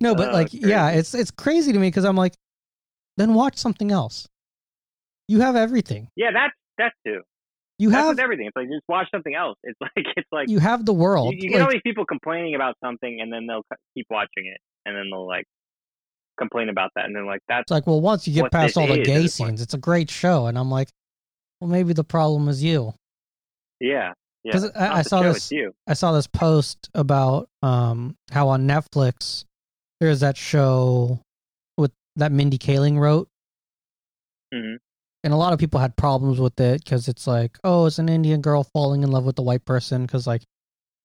[0.00, 2.34] no, but Oh, like yeah, it's it's crazy to me because I'm like,
[3.16, 4.28] then watch something else.
[5.28, 6.08] You have everything.
[6.16, 7.22] yeah, that's that's too.
[7.82, 8.46] You that's have everything.
[8.46, 9.56] It's like just watch something else.
[9.64, 11.34] It's like it's like you have the world.
[11.34, 13.64] you, you get Like, all these people complaining about something, and then they'll
[13.96, 15.44] keep watching it, and then they'll like
[16.38, 19.02] complain about that, and then like that's like, well, once you get past all the
[19.02, 19.48] gay at this point.
[19.50, 20.46] scenes, it's a great show.
[20.46, 20.88] And I'm like,
[21.60, 22.94] well, maybe the problem is you.
[23.80, 24.12] yeah,
[24.44, 24.60] yeah.
[24.76, 25.52] I- I saw show, this-.
[25.88, 29.44] I saw this post about um how on Netflix
[30.00, 31.20] there's that show
[31.76, 33.28] with that Mindy Kaling wrote,
[34.54, 34.76] Mhm.
[35.24, 38.08] And a lot of people had problems with it because it's like, oh, it's an
[38.08, 40.42] Indian girl falling in love with a white person because like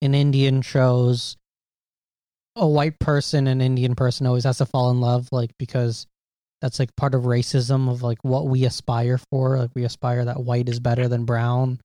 [0.01, 1.38] in Indian shows,
[2.56, 6.08] a white person and Indian person always has to fall in love, like because
[6.62, 9.60] that's like part of racism of like what we aspire for.
[9.60, 11.80] Like we aspire that white is better than brown,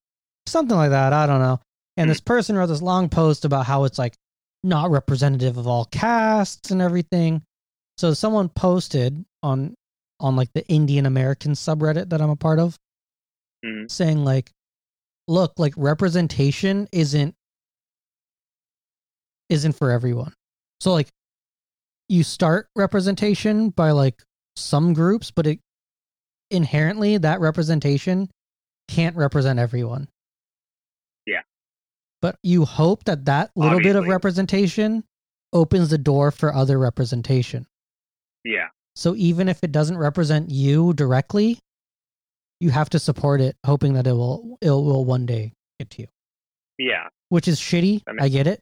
[0.46, 1.12] something like that.
[1.12, 1.60] I don't know.
[1.98, 2.26] And this mm.
[2.26, 4.14] person wrote this long post about how it's like
[4.64, 7.42] not representative of all castes and everything.
[7.98, 9.74] So someone posted on
[10.22, 12.78] on like the Indian American subreddit that I'm a part of
[13.64, 13.90] Mhm.
[13.90, 14.50] saying like
[15.28, 17.34] look, like representation isn't
[19.48, 20.32] isn't for everyone.
[20.80, 21.08] So like
[22.08, 24.22] you start representation by like
[24.56, 25.60] some groups, but it
[26.50, 28.30] inherently that representation
[28.88, 30.08] can't represent everyone.
[31.26, 31.42] Yeah.
[32.20, 35.04] But you hope that that little bit of representation
[35.52, 37.66] opens the door for other representation.
[38.44, 41.58] Yeah, So even if it doesn't represent you directly,
[42.60, 46.02] you have to support it, hoping that it will it will one day get to
[46.02, 46.08] you.
[46.78, 47.08] yeah.
[47.30, 48.02] Which is shitty.
[48.06, 48.60] I I, get it.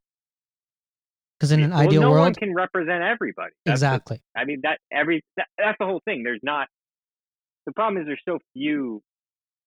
[1.39, 3.51] Because in an well, ideal no one world, can represent everybody.
[3.67, 4.21] That's the- exactly.
[4.37, 6.23] I mean that every that, that's the whole thing.
[6.23, 6.69] There's not.
[7.67, 9.03] The problem is there's so few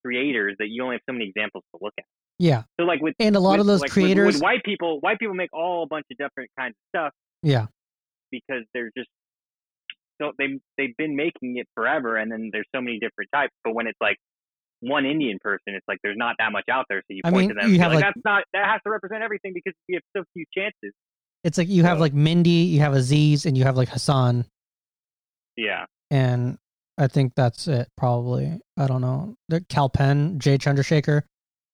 [0.04, 2.06] creators that you only have so many examples to look at.
[2.40, 4.36] Yeah, So like with and a lot with, of those like, creators.
[4.36, 7.68] with, white people, white people make all a bunch of different kinds of stuff yeah,
[8.32, 9.08] because they're just
[10.24, 13.52] so they they've been making it forever, and then there's so many different types.
[13.64, 14.18] But when it's like
[14.80, 17.48] one Indian person, it's like there's not that much out there, so you I point
[17.48, 17.72] mean, to them.
[17.74, 20.24] you have, like, like- that's not that has to represent everything because we have so
[20.34, 20.94] few chances.
[21.44, 24.46] it's like you have So- like Mindy, you have Aziz, and you have like Hasan,
[25.58, 26.58] Yeah, and
[26.98, 27.90] I think that's it.
[27.98, 29.36] Probably, I don't know.
[29.50, 31.24] The Kal Penn, Jay Chandrasekhar.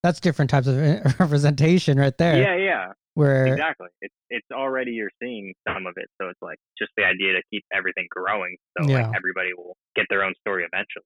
[0.03, 0.77] That's different types of
[1.19, 2.41] representation right there.
[2.41, 2.85] yeah, yeah,
[3.19, 3.87] Where exactly.
[4.01, 7.41] It's it's already you're seeing some of it, so it's like just the idea to
[7.51, 9.07] keep everything growing, so Yeah.
[9.07, 11.05] like everybody will get their own story eventually.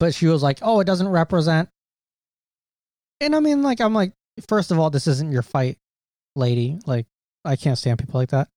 [0.00, 1.68] but she was like, "Oh, it doesn't represent."
[3.20, 4.12] And I mean, like, I'm like,
[4.48, 5.76] first of all, this isn't your fight,
[6.36, 6.78] lady.
[6.86, 7.06] Like,
[7.44, 8.48] I can't stand people like that.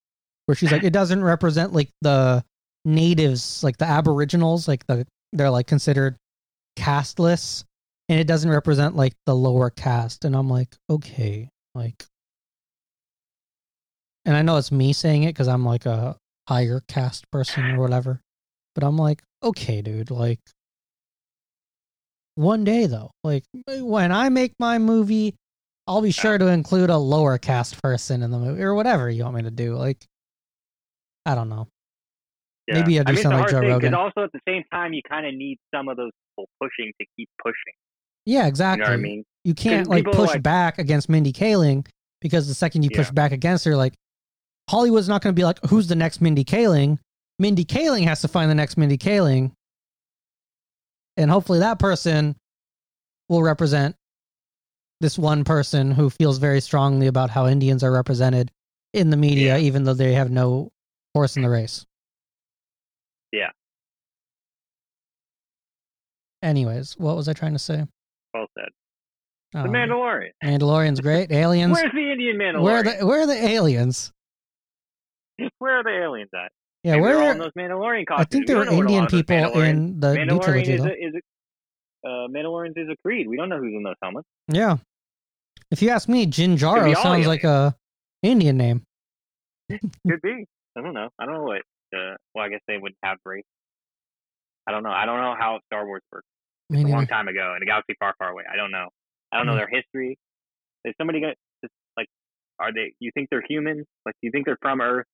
[0.45, 2.43] Where she's like, it doesn't represent like the
[2.85, 6.17] natives, like the Aboriginals, like the they're like considered
[6.75, 7.63] casteless,
[8.09, 10.25] and it doesn't represent like the lower caste.
[10.25, 12.05] And I'm like, okay, like,
[14.31, 16.15] and I know it's me saying it because I'm like a
[16.47, 18.21] higher caste person or whatever,
[18.75, 20.39] but I'm like, okay, dude, like
[22.35, 23.43] one day though like
[23.81, 25.35] when i make my movie
[25.85, 29.21] i'll be sure to include a lower caste person in the movie or whatever you
[29.23, 30.05] want me to do like
[31.25, 31.67] i don't know
[32.67, 32.75] Yeah.
[32.79, 33.93] Maybe I'll do I mean, something like Joe thing, Rogan.
[33.93, 37.05] also at the same time, you kind of need some of those people pushing to
[37.17, 37.73] keep pushing.
[38.25, 39.23] yeah You exactly know what I mean?
[39.43, 41.85] You can't like push like- back against mindy kaling
[42.21, 43.93] because the second you push back against her like
[44.69, 46.97] hollywood's not going to be like who's the next mindy kaling
[47.39, 49.51] mindy kaling has to find the next mindy kaling
[51.17, 52.35] and hopefully that person
[53.29, 53.95] will represent
[55.01, 58.51] this one person who feels very strongly about how indians are represented
[58.93, 59.63] in the media Yeah.
[59.63, 60.69] even though they have no
[61.13, 61.85] horse in the race
[63.33, 63.49] Yeah.
[66.43, 67.83] anyways what was i trying to say
[68.33, 68.69] Well said.
[69.53, 70.31] The Um, Mandalorian.
[70.43, 72.61] mandalorian's great aliens Where's the Indian Mandalorian?
[72.63, 74.11] where are the where are the aliens
[75.59, 76.51] Where are the aliens at?
[76.83, 78.27] yeah Maybe where they're all are in those Mandalorian costumes?
[78.27, 79.99] I think there We were don't know what a Indian lot of those people in
[79.99, 83.27] the new Mandalorian is a, is a uh, Mandalorians is a creed.
[83.27, 84.27] We don't know who's in those helmets.
[84.47, 84.77] Yeah.
[85.69, 87.75] If you ask me, Jin Could Jaro be all sounds like a
[88.23, 88.83] Indian name.
[89.69, 90.45] Could be.
[90.77, 91.09] I don't know.
[91.19, 91.61] I don't know what.
[91.95, 93.43] Uh, well, I guess they would have race.
[94.67, 94.89] I don't know.
[94.91, 96.25] I don't know how Star Wars works.
[96.73, 98.43] A long time ago in a galaxy far, far away.
[98.51, 98.87] I don't know.
[99.31, 99.57] I don't know Mm.
[99.57, 100.17] their history.
[100.85, 102.07] Is somebody gonna just like?
[102.59, 102.93] Are they?
[102.99, 103.85] You think they're humans?
[104.05, 105.05] Like, do you think they're from Earth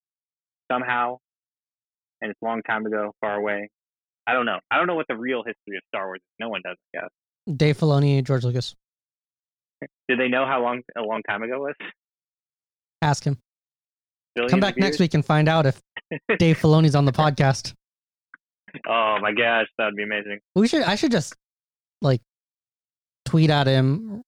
[0.71, 1.17] somehow?
[2.21, 3.69] And it's a long time ago, far away.
[4.25, 4.59] I don't know.
[4.69, 6.35] I don't know what the real history of Star Wars is.
[6.39, 6.75] No one does.
[6.95, 7.57] I guess.
[7.57, 8.75] Dave Filoni, George Lucas.
[10.09, 11.75] Did they know how long a long time ago was?
[13.01, 13.37] Ask him.
[14.35, 15.81] Billions Come back next week and find out if
[16.39, 17.73] Dave Filoni's on the podcast.
[18.87, 20.39] Oh my gosh, that would be amazing.
[20.55, 20.83] We should.
[20.83, 21.35] I should just
[22.01, 22.21] like
[23.25, 24.21] tweet at him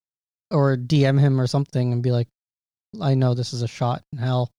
[0.50, 2.28] or DM him or something and be like,
[3.02, 4.50] "I know this is a shot in hell,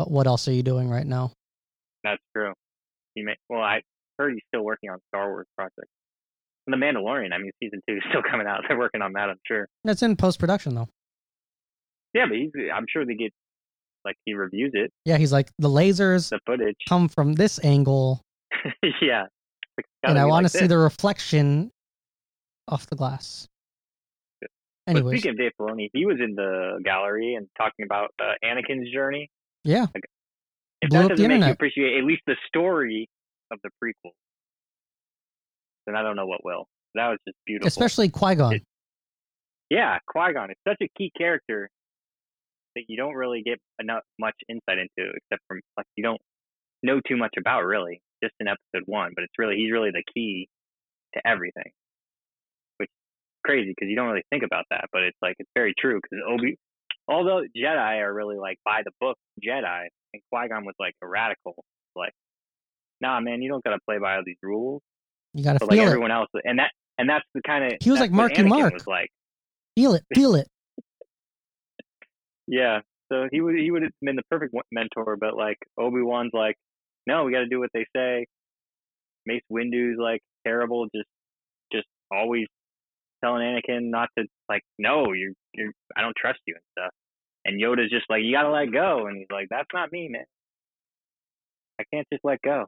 [0.00, 1.32] but what else are you doing right now?"
[2.02, 2.54] That's true.
[3.14, 3.82] You may, well, I
[4.18, 5.90] heard he's still working on Star Wars projects.
[6.66, 8.60] And the Mandalorian, I mean, season two is still coming out.
[8.66, 9.68] They're working on that, I'm sure.
[9.84, 10.88] That's in post production though.
[12.14, 13.32] Yeah, but he's, I'm sure they get,
[14.04, 16.76] like, he reviews it, Yeah, he's like the lasers the footage.
[16.88, 18.22] come from this angle,
[19.02, 19.26] yeah.
[20.02, 21.70] And I want like to see the reflection
[22.66, 23.46] off the glass.
[24.86, 28.92] But speaking of Dave Filoni, he was in the gallery and talking about uh, Anakin's
[28.92, 29.30] journey.
[29.64, 29.86] Yeah,
[30.82, 33.08] If Blew that doesn't make you appreciate at least the story
[33.50, 34.12] of the prequel,
[35.86, 36.66] then I don't know what will.
[36.94, 37.68] That was just beautiful.
[37.68, 38.60] especially Qui Gon.
[39.68, 41.70] Yeah, Qui Gon is such a key character
[42.76, 46.20] that you don't really get enough much insight into, except from like you don't
[46.82, 49.12] know too much about really, just in episode one.
[49.14, 50.48] But it's really he's really the key
[51.14, 51.70] to everything,
[52.78, 55.74] which is crazy because you don't really think about that, but it's like it's very
[55.78, 56.56] true because Obi,
[57.10, 61.06] although Jedi are really like by the book Jedi, and Qui Gon was like a
[61.08, 61.54] radical,
[61.96, 62.12] like,
[63.00, 64.80] nah, man, you don't gotta play by all these rules.
[65.34, 65.88] You got to But like feel it.
[65.88, 68.72] everyone else, and that and that's the kind of He was like Marky Mark.
[68.72, 69.10] Was like.
[69.76, 70.04] Feel it.
[70.14, 70.48] Feel it.
[72.46, 72.80] Yeah.
[73.10, 76.56] So he would he would have been the perfect mentor, but like Obi Wan's like,
[77.06, 78.26] no, we got to do what they say.
[79.26, 81.08] Mace Windu's like terrible, just
[81.72, 82.46] just always
[83.24, 86.92] telling Anakin not to like, no, you're you're I don't trust you and stuff.
[87.44, 90.08] And Yoda's just like, you got to let go, and he's like, that's not me,
[90.08, 90.24] man.
[91.80, 92.66] I can't just let go.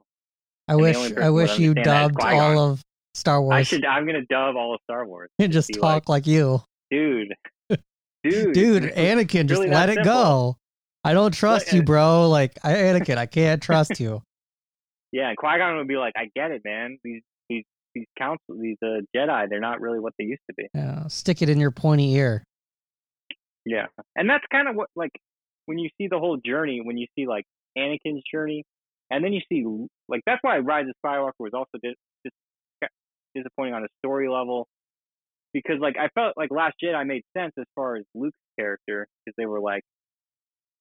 [0.67, 1.13] I the wish.
[1.17, 2.83] I wish you dubbed all of
[3.13, 3.85] Star Wars I should.
[3.85, 7.33] I'm gonna dub all of Star Wars, and just talk like, you, dude.
[8.23, 8.83] Dude, dude.
[8.83, 10.13] Anakin, just really let it simple.
[10.13, 10.57] go.
[11.03, 12.29] I don't trust you, uh, bro.
[12.29, 14.21] Like I, Anakin, I can't trust you.
[15.11, 16.97] Yeah, and Qui Gon would be like, "I get it, man.
[17.03, 20.67] These these these council these uh, Jedi, they're not really what they used to be."
[20.73, 22.43] Yeah, stick it in your pointy ear.
[23.65, 25.11] Yeah, and that's kind of what like
[25.65, 27.45] when you see the whole journey, when you see like
[27.77, 28.63] Anakin's journey,
[29.09, 29.65] and then you see
[30.07, 32.89] like that's why Rise of Skywalker was also dis- dis-
[33.35, 34.67] disappointing on a story level
[35.53, 39.35] because like I felt like Last Jedi made sense as far as Luke's character because
[39.37, 39.83] they were like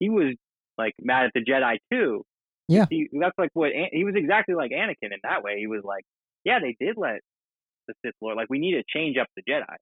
[0.00, 0.34] he was
[0.78, 2.22] like mad at the Jedi too.
[2.68, 2.86] Yeah.
[2.88, 5.58] he, that's like what An- he was exactly like Anakin in that way.
[5.58, 6.04] He was like,
[6.44, 7.20] yeah, they did let
[7.86, 9.76] the Sith Lord like we need to change up the Jedi,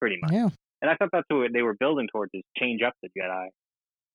[0.00, 0.32] pretty much.
[0.32, 0.48] Yeah.
[0.80, 3.48] And I thought that's what they were building towards is change up the Jedi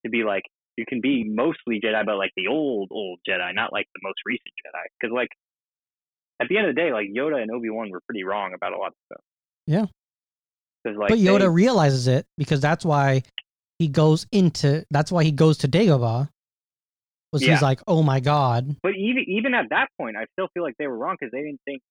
[0.05, 0.43] to be like
[0.77, 4.17] you can be mostly Jedi, but like the old old Jedi, not like the most
[4.25, 4.81] recent Jedi.
[4.99, 5.29] Because like
[6.41, 8.73] at the end of the day, like Yoda and Obi Wan were pretty wrong about
[8.73, 9.21] a lot of stuff.
[9.67, 9.85] Yeah.
[10.85, 13.23] Like but Yoda they- realizes it because that's why
[13.79, 16.29] he goes into that's why he goes to Dagobah.
[17.31, 17.51] Was Yeah.
[17.53, 20.75] he's like, oh my god, but even even at that point, I still feel like
[20.77, 21.81] they were wrong because they didn't think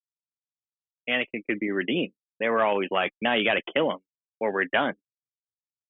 [1.11, 2.13] Anakin could be redeemed.
[2.39, 3.99] They were always like, "No, you got to kill him,
[4.43, 4.95] or we're done."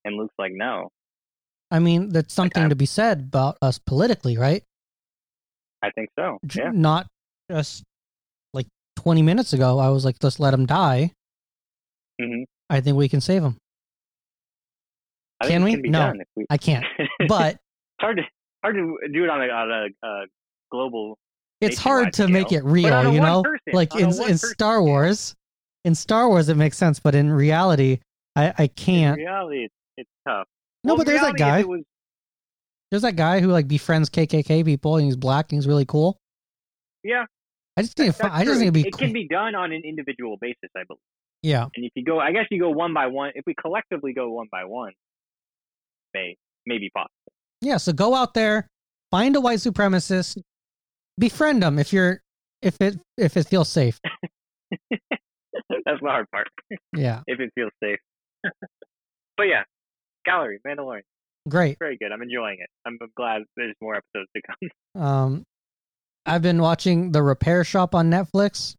[0.05, 0.91] And Luke's like, "No,
[1.71, 4.63] I mean that's something I- to be said about us politically, right?
[5.83, 7.07] I think so." Yeah, Not
[7.51, 7.83] just
[8.53, 11.13] like twenty minutes ago, I was like, let's let him die.
[12.21, 12.45] Mhm.
[12.71, 13.57] I think we can save him.
[15.41, 15.73] I Can we?
[15.83, 16.47] Can No, we...
[16.51, 16.85] I can't.
[17.29, 17.61] But it's
[18.01, 18.23] hard to
[18.63, 20.27] hard to do it on a on a uh,
[20.71, 21.19] global.
[21.61, 23.43] it's hard to make it real, a you know?
[23.43, 24.85] person- like in in Star scale.
[24.85, 25.35] Wars,
[25.85, 27.99] in Star Wars it makes sense, but in reality,
[28.37, 29.17] I I can't.
[29.19, 30.47] reality, it's, it's tough.
[30.85, 31.71] No, Well, but there's that reality, if guy.
[31.71, 31.85] was-
[32.91, 36.17] There's that guy who like befriends KKK people and he's black and he's really cool.
[37.05, 37.25] yeah,
[37.77, 38.33] I just need to.
[38.35, 38.81] I just need to be.
[38.87, 38.99] It cool.
[38.99, 41.01] can be done on an individual basis, I believe.
[41.45, 43.33] Yeah, And if you go, I guess you go one by one.
[43.35, 44.93] If we collectively go one by one,
[46.15, 47.11] may maybe possible.
[47.61, 47.79] yeah.
[47.79, 48.69] So go out there,
[49.11, 50.39] find a white supremacist,
[51.19, 52.21] befriend them if you're
[52.63, 53.99] if it if it feels safe.
[54.91, 56.47] That's the hard part.
[56.97, 57.99] Yeah, if it feels safe.
[59.37, 59.63] But yeah,
[60.25, 61.03] Gallery, Mandalorian,
[61.49, 61.79] great.
[61.79, 62.13] very good.
[62.13, 62.69] I'm enjoying it.
[62.87, 64.71] I'm, glad there's more episodes to come.
[64.95, 65.43] Um,
[66.27, 68.75] I've been watching The Repair Shop on Netflix.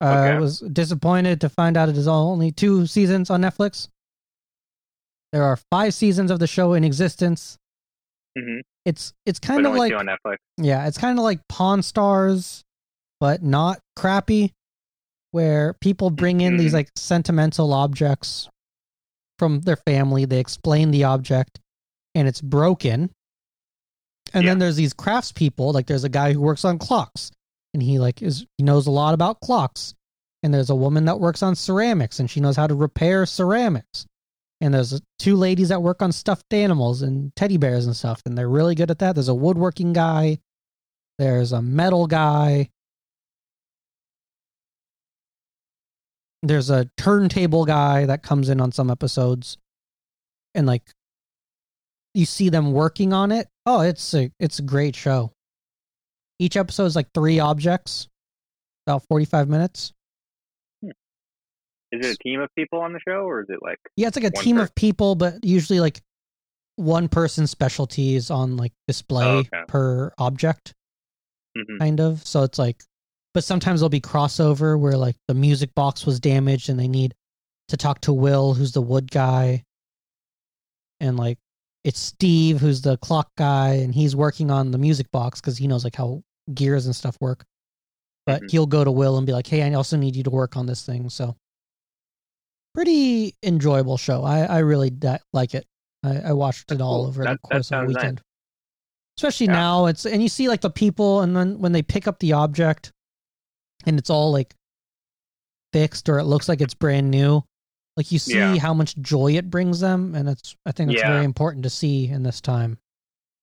[0.00, 3.86] Uh, I was disappointed to find out it is only two seasons on Netflix.
[5.32, 7.56] There are five seasons of the show in existence.
[8.36, 8.58] mm-hmm.
[8.84, 10.36] It's it's But kind of like on Netflix.
[10.58, 12.64] Yeah, it's kind of like Pawn Stars,
[13.20, 14.52] but not crappy,
[15.30, 16.74] where people bring in these Mhm.
[16.74, 18.48] like sentimental objects
[19.42, 20.24] from their family.
[20.24, 21.58] They explain the object,
[22.14, 23.10] and it's broken.
[24.32, 24.52] And Yeah.
[24.52, 25.74] then there's these craftspeople.
[25.74, 27.32] Like there's a guy who works on clocks,
[27.74, 29.94] and he like is he knows a lot about clocks.
[30.44, 34.06] And there's a woman that works on ceramics, and she knows how to repair ceramics.
[34.60, 38.38] And there's two ladies that work on stuffed animals and teddy bears and stuff, and
[38.38, 39.16] they're really good at that.
[39.16, 40.38] There's a woodworking guy,
[41.18, 42.70] there's a metal guy,
[46.42, 49.56] there's a turntable guy that comes in on some episodes,
[50.54, 50.82] and like
[52.14, 53.48] you see them working on it.
[53.66, 55.32] Oh, it's a it's a great show.
[56.38, 58.08] Each episode is like three objects,
[58.86, 59.92] about forty five minutes.
[60.82, 64.16] Is it a team of people on the show, or is it like Yeah, it's
[64.16, 64.64] like a team person.
[64.64, 66.00] of people, but usually like
[66.76, 69.62] one person's specialty is on like display Oh, okay.
[69.68, 70.72] per object,
[71.56, 71.78] mhm.
[71.78, 72.26] kind of.
[72.26, 72.82] So it's like,
[73.34, 77.14] but sometimes there'll be crossover where like the music box was damaged and they need
[77.68, 79.64] to talk to Will, who's the wood guy,
[81.00, 81.38] and like
[81.84, 85.66] it's Steve, who's the clock guy, and he's working on the music box because he
[85.66, 86.22] knows like how
[86.54, 87.44] gears and stuff work.
[88.26, 88.50] But Mhm.
[88.52, 90.66] he'll go to Will and be like, "Hey, I also need you to work on
[90.66, 91.34] this thing." So
[92.74, 94.22] pretty enjoyable show.
[94.24, 95.66] I I really di- like it.
[96.04, 97.06] I, I watched it all cool.
[97.08, 98.02] over That- the course of the sounds nice.
[98.02, 98.22] weekend.
[99.18, 99.52] Especially Yeah.
[99.52, 102.32] now, it's and you see like the people, and then when they pick up the
[102.32, 102.92] object,
[103.86, 104.54] and it's all like
[105.72, 107.42] fixed or it looks like it's brand new.
[107.96, 108.56] Like you see Yeah.
[108.58, 111.12] how much joy it brings them, and it's I think it's Yeah.
[111.12, 112.78] very important to see in this time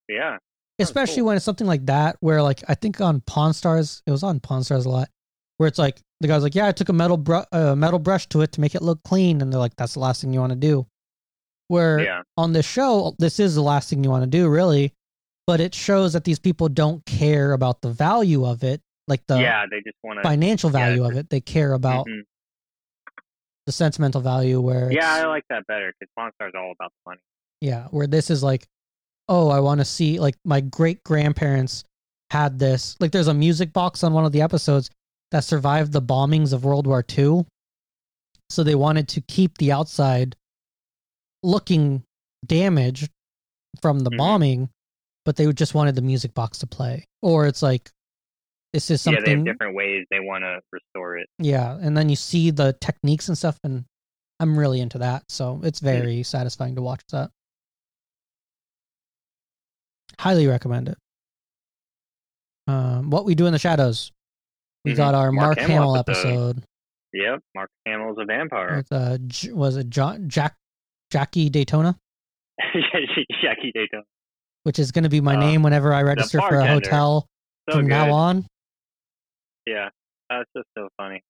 [0.08, 0.38] yeah,
[0.80, 1.26] especially cool.
[1.28, 4.40] when it's something like that where like i think on pawn stars it was on
[4.40, 5.08] pawn stars a lot
[5.58, 8.28] where it's like the guy's like yeah i took a metal br- uh, metal brush
[8.30, 10.40] to it to make it look clean and they're like that's the last thing you
[10.40, 10.88] want to do
[11.68, 14.92] where yeah, on this show this is the last thing you want to do really
[15.46, 19.40] but it shows that these people don't care about the value of it like the
[19.42, 19.66] yeah.
[19.70, 22.22] They just want financial value it's of it they care about Mhm.
[23.66, 27.10] the sentimental value where Yeah, I like that better because Pawn Stars all about the
[27.12, 27.22] money.
[27.62, 28.68] Yeah, where this is like,
[29.28, 31.84] oh, I want to see like my great grandparents
[32.32, 32.96] had this.
[33.00, 34.90] Like, there's a music box on one of the episodes
[35.32, 37.46] that survived the bombings of World War II.
[38.50, 40.36] So they wanted to keep the outside
[41.44, 42.04] looking
[42.46, 43.10] damaged
[43.82, 44.18] from the Mhm.
[44.18, 44.70] bombing,
[45.26, 47.06] but they just wanted the music box to play.
[47.22, 47.92] Or it's like,
[48.74, 49.22] this is something.
[49.24, 51.28] Yeah, they have different ways they want to restore it.
[51.40, 53.86] Yeah, and then you see the techniques and stuff, and
[54.40, 55.24] I'm really into that.
[55.30, 57.32] So it's very satisfying to watch that.
[60.20, 60.98] Highly recommend it.
[62.68, 64.12] Um, what we do in the shadows.
[64.86, 64.98] We Mhm.
[64.98, 66.28] got our Mark Mark, Hamill Hamill episode.
[66.58, 66.64] episode.
[67.14, 68.84] Yep, Mark Hamill's a vampire.
[68.92, 70.56] Uh, J- was it John, Jack
[71.10, 72.00] Jackie Daytona,
[73.42, 74.04] Jackie Daytona.
[74.64, 77.28] which is going to be my Uh, name whenever I register for a hotel
[77.70, 77.90] So from good.
[77.90, 78.46] now on.
[79.70, 79.90] Yeah,
[80.30, 81.22] that's just so funny.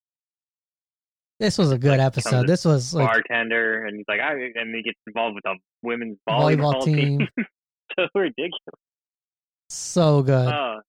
[1.40, 2.48] This was a good Like, episode.
[2.48, 6.18] This was like Bartender, and he's like, I, and he gets involved with the women's
[6.28, 7.20] volleyball, volleyball team.
[7.20, 7.28] team.
[8.00, 8.80] so ridiculous.
[9.70, 10.48] so good.
[10.48, 10.80] Oh,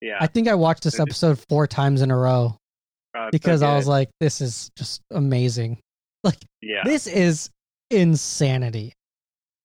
[0.00, 0.18] yeah.
[0.20, 2.56] I think I watched this episode four times in a row
[3.16, 5.78] uh, so because I was like, this is just amazing.
[6.24, 7.50] Like yeah, this is
[7.90, 8.94] insanity.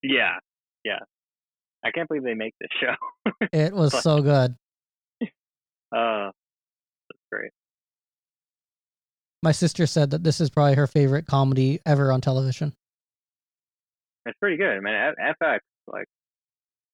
[0.04, 0.40] yeah,
[0.84, 1.00] yeah.
[1.86, 3.32] I can't believe they make this show.
[3.54, 4.56] It was But- so good.
[5.96, 6.32] Uh,
[7.32, 7.52] great.
[9.42, 12.74] My sister said that this is probably her favorite comedy ever on television.
[14.26, 14.78] It's pretty good.
[14.78, 16.06] I mean, FX, like,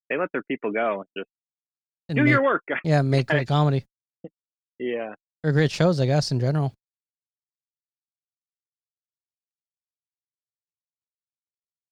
[0.10, 1.30] they let their people go and just
[2.10, 2.64] And do make- your work.
[2.84, 3.86] Yeah, make great comedy
[4.80, 5.14] yeah.
[5.44, 6.74] or great shows, I guess, in general.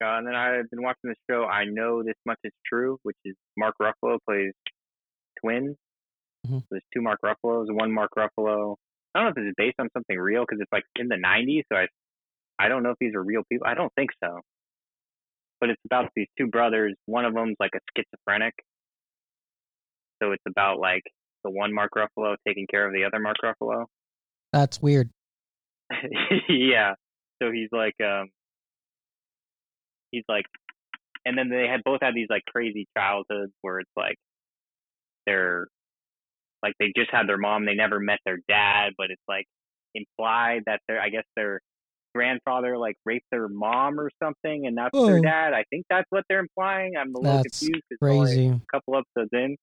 [0.04, 1.46] Uh, and then I've been watching the show.
[1.46, 4.52] I know this much is true, which is Mark Ruffalo plays
[5.42, 5.78] twins.
[6.48, 6.60] Mhm.
[6.62, 8.76] So there's two Mark Ruffalos, one Mark Ruffalo.
[9.16, 11.16] I don't know if this is based on something real because it's like in the
[11.16, 11.64] 90s.
[11.72, 11.88] So I,
[12.60, 13.68] I don't know if these are real people.
[13.68, 14.42] I don't think so.
[15.60, 16.96] But it's about these two brothers.
[17.06, 18.54] One of them's like a schizophrenic.
[20.22, 21.04] So it's about like
[21.44, 23.86] the one Mark Ruffalo taking care of the other Mark Ruffalo.
[24.52, 25.10] That's weird.
[26.50, 26.94] yeah.
[27.42, 28.30] So he's like, um,
[30.12, 30.46] he's like,
[31.26, 34.18] and then they had both had these like crazy childhoods where it's like
[35.26, 35.68] they're
[36.64, 39.46] like they just had their mom, they never met their dad, but it's like
[39.94, 41.60] implied that their I guess their
[42.16, 45.54] grandfather like raped their mom or something, and that's their dad.
[45.54, 46.94] I think that's what they're implying.
[46.98, 47.84] I'm a little That's confused.
[47.90, 48.48] it's only Crazy.
[48.48, 49.58] a couple episodes in.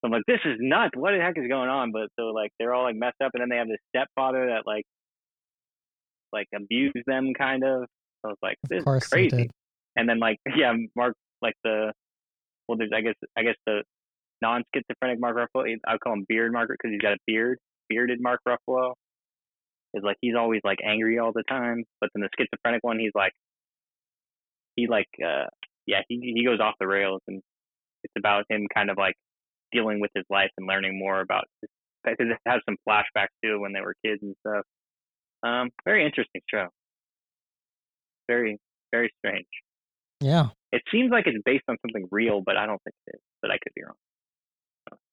[0.00, 0.90] So I'm like, this is nuts.
[0.94, 1.92] What the heck is going on?
[1.92, 4.62] But so like they're all like messed up, and then they have this stepfather that
[4.66, 4.84] like
[6.32, 7.86] like abused them kind of.
[8.22, 9.50] So I was like, this is crazy.
[9.96, 11.92] And then like yeah, Mark like the
[12.68, 13.82] well, there's I guess I guess the
[14.44, 15.74] non schizophrenic Mark Ruffalo.
[15.88, 17.58] I call him Beard Mark because he's got a beard.
[17.88, 18.92] Bearded Mark Ruffalo
[19.94, 21.84] is like he's always like angry all the time.
[22.00, 23.32] But then the schizophrenic one, he's like
[24.76, 25.46] he like uh
[25.86, 27.40] yeah he he goes off the rails and
[28.02, 29.14] it's about him kind of like
[29.72, 31.44] dealing with his life and learning more about
[32.04, 34.64] because it has some flashbacks too when they were kids and stuff.
[35.42, 36.68] Um, very interesting show.
[38.28, 38.58] Very
[38.92, 39.46] very strange.
[40.20, 40.48] Yeah.
[40.72, 43.22] It seems like it's based on something real, but I don't think it is.
[43.42, 43.94] But I could be wrong.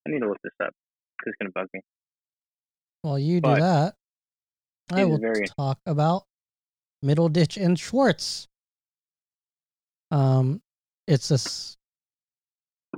[0.08, 0.74] I need to look this up.
[1.26, 1.82] It's gonna bug me.
[3.04, 3.95] Well, you do But that.
[4.91, 6.26] I will very- talk about
[7.04, 8.47] Middleditch and Schwartz.
[10.12, 10.62] Um,
[11.08, 11.38] it's a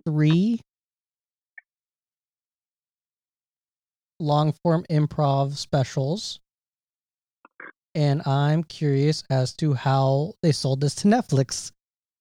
[0.06, 0.60] three
[4.20, 6.40] long form improv specials,
[7.94, 11.72] and I'm curious as to how they sold this to Netflix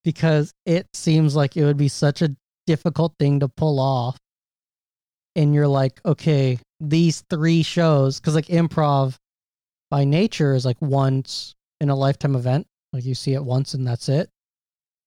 [0.05, 4.19] because it seems like it would be such a difficult thing to pull off.
[5.35, 9.17] And you're like, okay, these three shows, because like improv
[9.91, 12.67] by nature is like once in a lifetime event.
[12.93, 14.29] Like you see it once and that's it.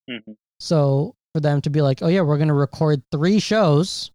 [0.09, 0.35] Mhm.
[0.59, 4.11] So for them to be like, oh yeah, we're gonna record three shows.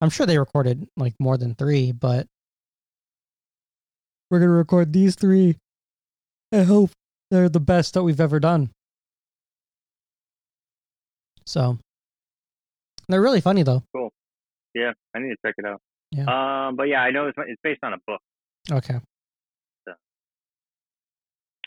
[0.00, 2.26] I'm sure they recorded like more than three, but
[4.30, 5.56] we're gonna record these three.
[6.52, 6.90] I hope
[7.30, 8.70] they're the best that we've ever done.
[11.46, 11.78] So
[13.08, 13.82] they're really funny though.
[14.74, 15.80] Yeah, I need to check it out.
[16.10, 16.24] Yeah.
[16.68, 18.20] Um, but yeah, I know it's it's based on a book.
[18.70, 18.98] Okay.
[19.86, 19.92] So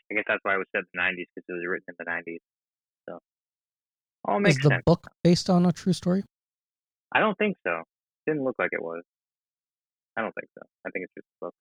[0.10, 2.06] I guess that's why I was said the '90s because it was written in the
[2.06, 2.39] '90s.
[3.08, 3.20] So
[4.26, 4.84] all Is makes the sense.
[4.86, 6.24] book based on a true story?
[7.12, 7.84] I don't think so.
[8.26, 9.04] Didn't look like it was.
[10.18, 10.66] I don't think so.
[10.86, 11.54] I think it's just a book.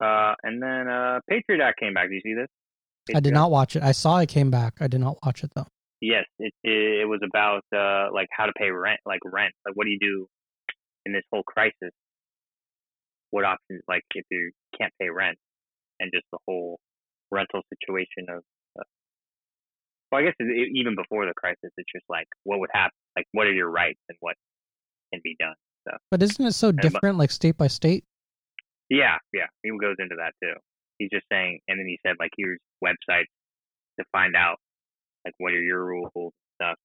[0.00, 2.08] Uh, and then uh, Patriot Act came back.
[2.08, 2.48] Do you see this?
[3.14, 3.82] I did not watch it.
[3.82, 4.74] I saw it came back.
[4.80, 5.66] I did not watch it though.
[6.00, 9.52] Yes, it it was about uh like how to pay rent, like rent.
[9.66, 10.26] Like what do you do
[11.06, 11.92] in this whole crisis?
[13.30, 15.38] What options like if you can't pay rent
[16.00, 16.78] and just the whole
[17.30, 18.42] rental situation of
[18.78, 18.84] uh,
[20.10, 23.26] well, I guess it, even before the crisis, it's just like what would happen, like
[23.32, 24.36] what are your rights and what
[25.12, 25.54] can be done.
[25.86, 28.04] So But isn't it so different, like state by state?
[28.88, 30.54] yeah, yeah, he goes into that too.
[30.98, 33.28] He's just saying, and then he said like here's websites
[33.98, 34.58] to find out
[35.28, 36.76] like what are your rules and stuff.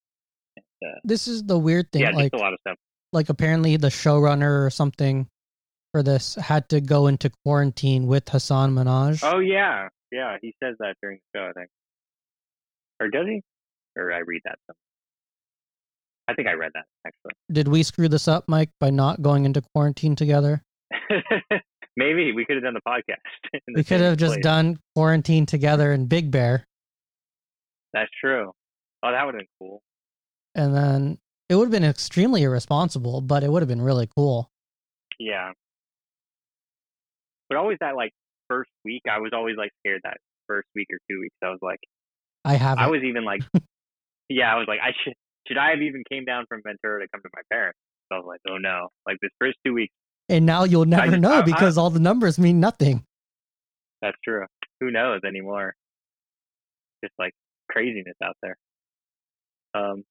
[0.57, 2.01] And, uh, This is the weird thing.
[2.01, 2.77] yeah, like, just a lot of stuff.
[3.13, 5.27] like apparently the showrunner or something
[5.93, 9.21] for this had to go into quarantine with Hasan Minhaj.
[9.23, 10.37] Oh yeah, yeah.
[10.41, 11.69] He says that during the show, I think,
[12.99, 13.41] or does he?
[13.95, 14.77] Or I read that somewhere.
[16.27, 17.31] I think I read that actually.
[17.51, 20.61] Did we screw this up, Mike, by not going into quarantine together?
[21.95, 23.21] Maybe we could have done the podcast.
[23.67, 24.43] the We could have just place.
[24.43, 26.65] done quarantine together in Big Bear,
[27.93, 28.51] That's true.
[29.03, 29.81] Oh, that would have been cool.
[30.55, 31.17] and then
[31.49, 34.49] it would have been extremely irresponsible, but it would have been really cool.
[35.19, 35.51] Yeah.
[37.49, 38.11] But always that like
[38.49, 40.17] first week, I was always like scared that
[40.47, 41.35] first week or two weeks.
[41.43, 41.79] I was like,
[42.45, 43.41] I have I was even like,
[44.29, 45.13] yeah, I was like, I should
[45.47, 47.77] should I have even came down from Ventura to come to my parents?
[48.11, 49.93] So I was like, oh no, like this first two weeks.
[50.29, 53.05] and now you'll never just- know I- I- because all the numbers mean nothing.
[54.01, 54.45] That's true.
[54.79, 55.75] Who knows anymore?
[57.03, 57.33] Just like
[57.73, 58.55] craziness out there.
[59.73, 60.03] Um.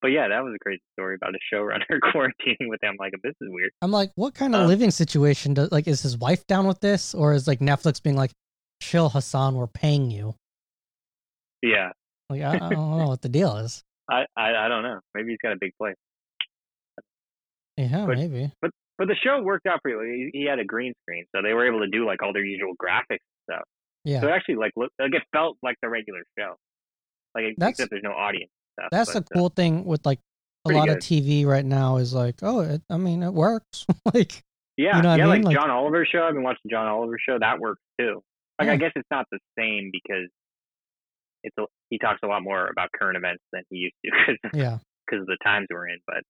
[0.00, 2.94] But yeah, that was a crazy story about a showrunner quarantining with them.
[3.00, 3.72] Like, this is weird.
[3.82, 6.78] I'm like, what kind of Um, living situation does like is his wife down with
[6.80, 8.30] this, or is like Netflix being like,
[8.80, 10.36] chill, Hasan, we're paying you?
[11.62, 11.90] Yeah,
[12.30, 13.82] Like I, I don't know what the deal is.
[14.08, 15.00] I, I I don't know.
[15.16, 15.96] Maybe he's got a big place.
[17.76, 18.52] Yeah, But- maybe.
[18.60, 20.04] But the show worked out pretty well.
[20.06, 22.44] He, he had a green screen, so they were able to do like all their
[22.44, 23.18] usual graphics and
[23.50, 23.64] stuff.
[24.08, 26.54] Yeah, So it actually like look like it felt like the regular show.
[27.34, 28.88] Like That's- except there's no audience stuff.
[28.90, 30.20] that's the but, uh, cool thing with like
[30.66, 30.96] a lot of.
[30.98, 33.84] TV right now is like, oh, it, I mean, it works.
[34.14, 34.42] like,
[34.76, 35.42] Yeah, You know what I yeah, mean?
[35.42, 36.22] like, Like- John Oliver show.
[36.22, 37.38] I've been watching John Oliver show.
[37.38, 38.22] That works too.
[38.58, 40.28] Like I guess it's not the same because
[41.44, 44.10] it's a, he talks a lot more about current events than he used to
[44.42, 44.78] because yeah,
[45.20, 45.98] of the times we're in.
[46.06, 46.22] But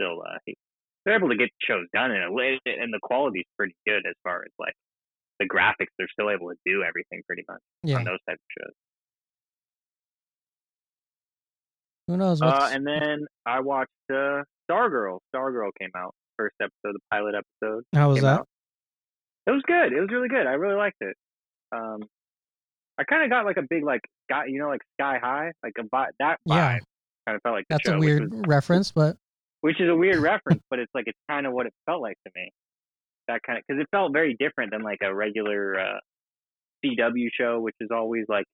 [0.00, 0.56] still, uh, he,
[1.04, 4.42] they're able to get shows done and it, and the quality's pretty good as far
[4.42, 4.74] as like
[5.40, 5.88] the graphics.
[5.98, 7.96] They're still able to do everything pretty much yeah.
[7.96, 8.74] on those type of shows.
[12.06, 12.42] Who knows?
[12.42, 15.18] Uh, and then I watched uh, Stargirl.
[15.34, 17.84] Stargirl came out first episode, the pilot episode.
[17.94, 18.40] how was that?
[18.40, 18.48] out.
[19.46, 19.92] It was good.
[19.92, 20.46] It was really good.
[20.46, 21.16] I really liked it.
[21.72, 22.00] Um,
[22.98, 25.72] I kind of got like a big like sky, you know, like Sky High, like
[25.78, 26.56] a vi- that vibe.
[26.56, 26.78] Yeah.
[27.26, 29.16] Kind of felt like That's show, a weird was- reference, but
[29.60, 32.16] which is a weird reference, but it's like it's kind of what it felt like
[32.26, 32.50] to me.
[33.28, 35.98] That kind of because it felt very different than like a regular uh,
[36.84, 38.44] CW show, which is always like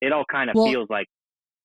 [0.00, 1.06] it all kind of Well, feels like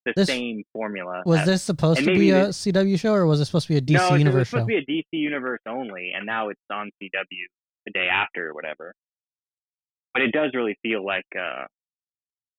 [0.05, 1.23] the this- same formula.
[1.25, 3.73] was as- this supposed to be a the- CW show or was it supposed to
[3.73, 4.59] be a DC no, so it was supposed show?
[4.59, 7.45] to be a DC Universe only, and now it's on CW
[7.85, 8.93] the day after or whatever.
[10.13, 11.65] But it does really feel like uh,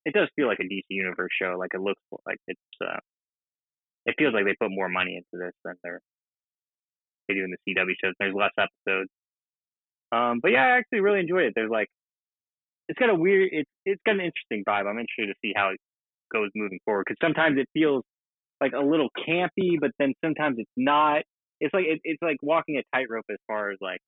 [0.04, 1.56] it does feel like a DC Universe show.
[1.58, 2.98] Like it looks like it's uh,
[4.06, 6.00] it feels like they put more money into this than they're
[7.28, 8.14] they do in the CW shows.
[8.18, 9.10] There's less episodes.
[10.10, 11.52] Um, but yeah, I actually really enjoy it.
[11.54, 11.88] There's like
[12.88, 14.88] it's got a weird it's it's got an interesting vibe.
[14.88, 15.80] I'm interested to see how it
[16.32, 18.02] goes moving forward because sometimes it feels
[18.60, 21.22] like a little campy, but then sometimes it's not.
[21.60, 24.00] It's like it, it's like walking a tightrope as far as like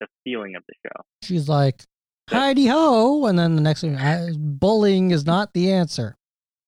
[0.00, 1.02] the feeling of the show.
[1.22, 1.84] She's like,
[2.30, 3.98] "Heidi ho," and then the next thing,
[4.38, 6.16] bullying is not the answer.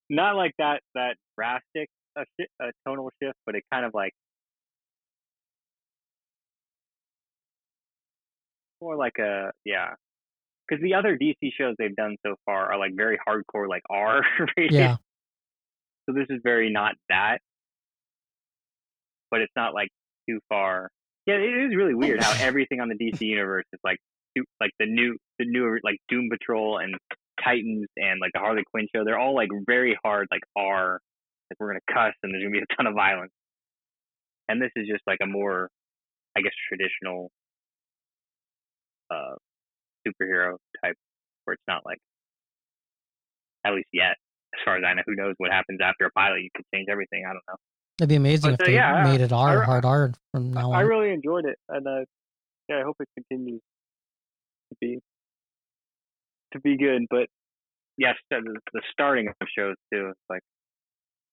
[0.09, 4.13] Not like that that drastic a, shi a tonal shift, but it kind of like
[8.81, 9.95] more like a yeah.
[10.69, 14.23] Because the other DC shows they've done so far are like very hardcore, like R
[14.57, 14.73] rated.
[14.73, 14.97] Yeah,
[16.09, 17.39] So this is very not that,
[19.31, 19.89] but it's not like
[20.29, 20.91] too far.
[21.27, 23.99] Yeah, it is really weird how everything on the DC universe is like
[24.61, 26.95] like the new the newer like Doom Patrol and
[27.43, 29.05] Titans and like the Harley Quinn show.
[29.05, 31.01] They're all like very hard like R.
[31.51, 33.33] Like we're gonna cuss and there's gonna be a ton of violence.
[34.49, 35.69] And this is just like a more,
[36.37, 37.31] I guess, traditional
[39.11, 39.35] uh
[40.07, 40.97] superhero type
[41.45, 41.99] where it's not like
[43.67, 44.17] at least yet
[44.55, 46.43] as far as I know, who knows what happens after a pilot?
[46.43, 47.25] You could change everything.
[47.25, 47.55] I don't know.
[48.01, 50.53] it'd be amazing But, if uh, they yeah, made it R I- hard R from
[50.53, 50.77] now on.
[50.77, 52.05] I really enjoyed it, and uh,
[52.69, 53.61] yeah, I hope it continues
[54.71, 54.99] to be
[56.53, 57.07] to be good.
[57.11, 57.27] But
[57.97, 58.41] yes, the,
[58.73, 60.09] the starting of shows too.
[60.11, 60.43] It's like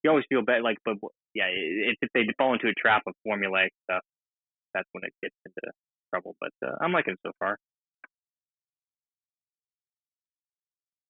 [0.04, 0.62] you always feel bad.
[0.62, 0.96] Like, but
[1.34, 4.04] yeah, it, if they fall into a trap of formulaic stuff,
[4.74, 5.72] that's when it gets into
[6.10, 6.36] trouble.
[6.40, 7.58] But uh, I'm liking it so far.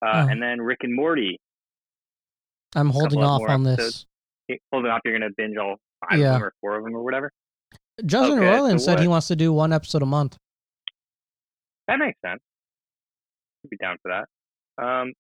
[0.02, 0.28] Uh, Oh.
[0.30, 1.40] And then Rick and Morty.
[2.76, 4.06] I'm holding off on this.
[4.72, 5.78] Holding off, you're gonna binge all
[6.08, 6.28] five Yeah.
[6.28, 7.32] of them or four of them or whatever.
[8.06, 10.38] Justin Okay, Roiland so said he wants to do one episode a month.
[11.88, 12.42] That makes sense.
[13.66, 14.84] I'd be down for that.
[14.84, 15.14] Um,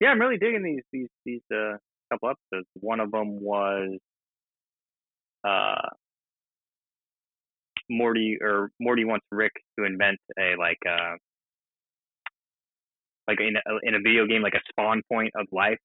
[0.00, 1.78] yeah, I'm really digging these these these uh
[2.12, 2.68] couple episodes.
[2.74, 3.98] One of them was
[5.44, 5.88] uh
[7.90, 11.16] Morty or Morty wants Rick to invent a like uh
[13.26, 15.78] like in a, in a video game like a spawn point of life.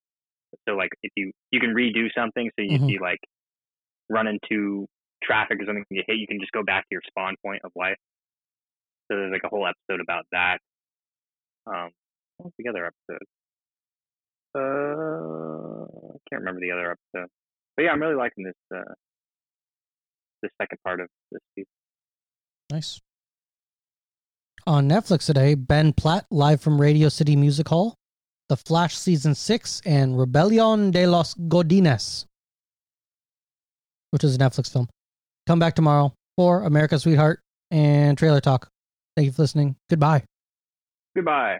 [0.68, 2.90] So like if you you can redo something, so you, Mhm.
[2.90, 3.20] you like
[4.10, 4.88] run into
[5.24, 7.72] traffic or something, you hit, you can just go back to your spawn point of
[7.76, 7.98] life.
[9.12, 10.60] So there's like a whole episode about that.
[11.66, 11.90] Um,
[12.38, 13.26] What was the other episode?
[14.56, 15.84] Uh,
[16.14, 17.30] I can't remember the other episode.
[17.76, 18.94] But yeah, I'm really liking this uh
[20.42, 21.68] this second part of this season.
[22.72, 23.00] Nice.
[24.66, 27.96] On Netflix today, Ben Platt live from Radio City Music Hall,
[28.50, 32.26] The Flash season six, and Rebellion de los Godines,
[34.12, 34.88] which is a Netflix film.
[35.48, 37.42] Come back tomorrow for America Sweetheart
[37.72, 38.70] and Trailer Talk.
[39.18, 39.76] Thank you for listening.
[39.90, 40.24] Goodbye.
[41.16, 41.60] Goodbye.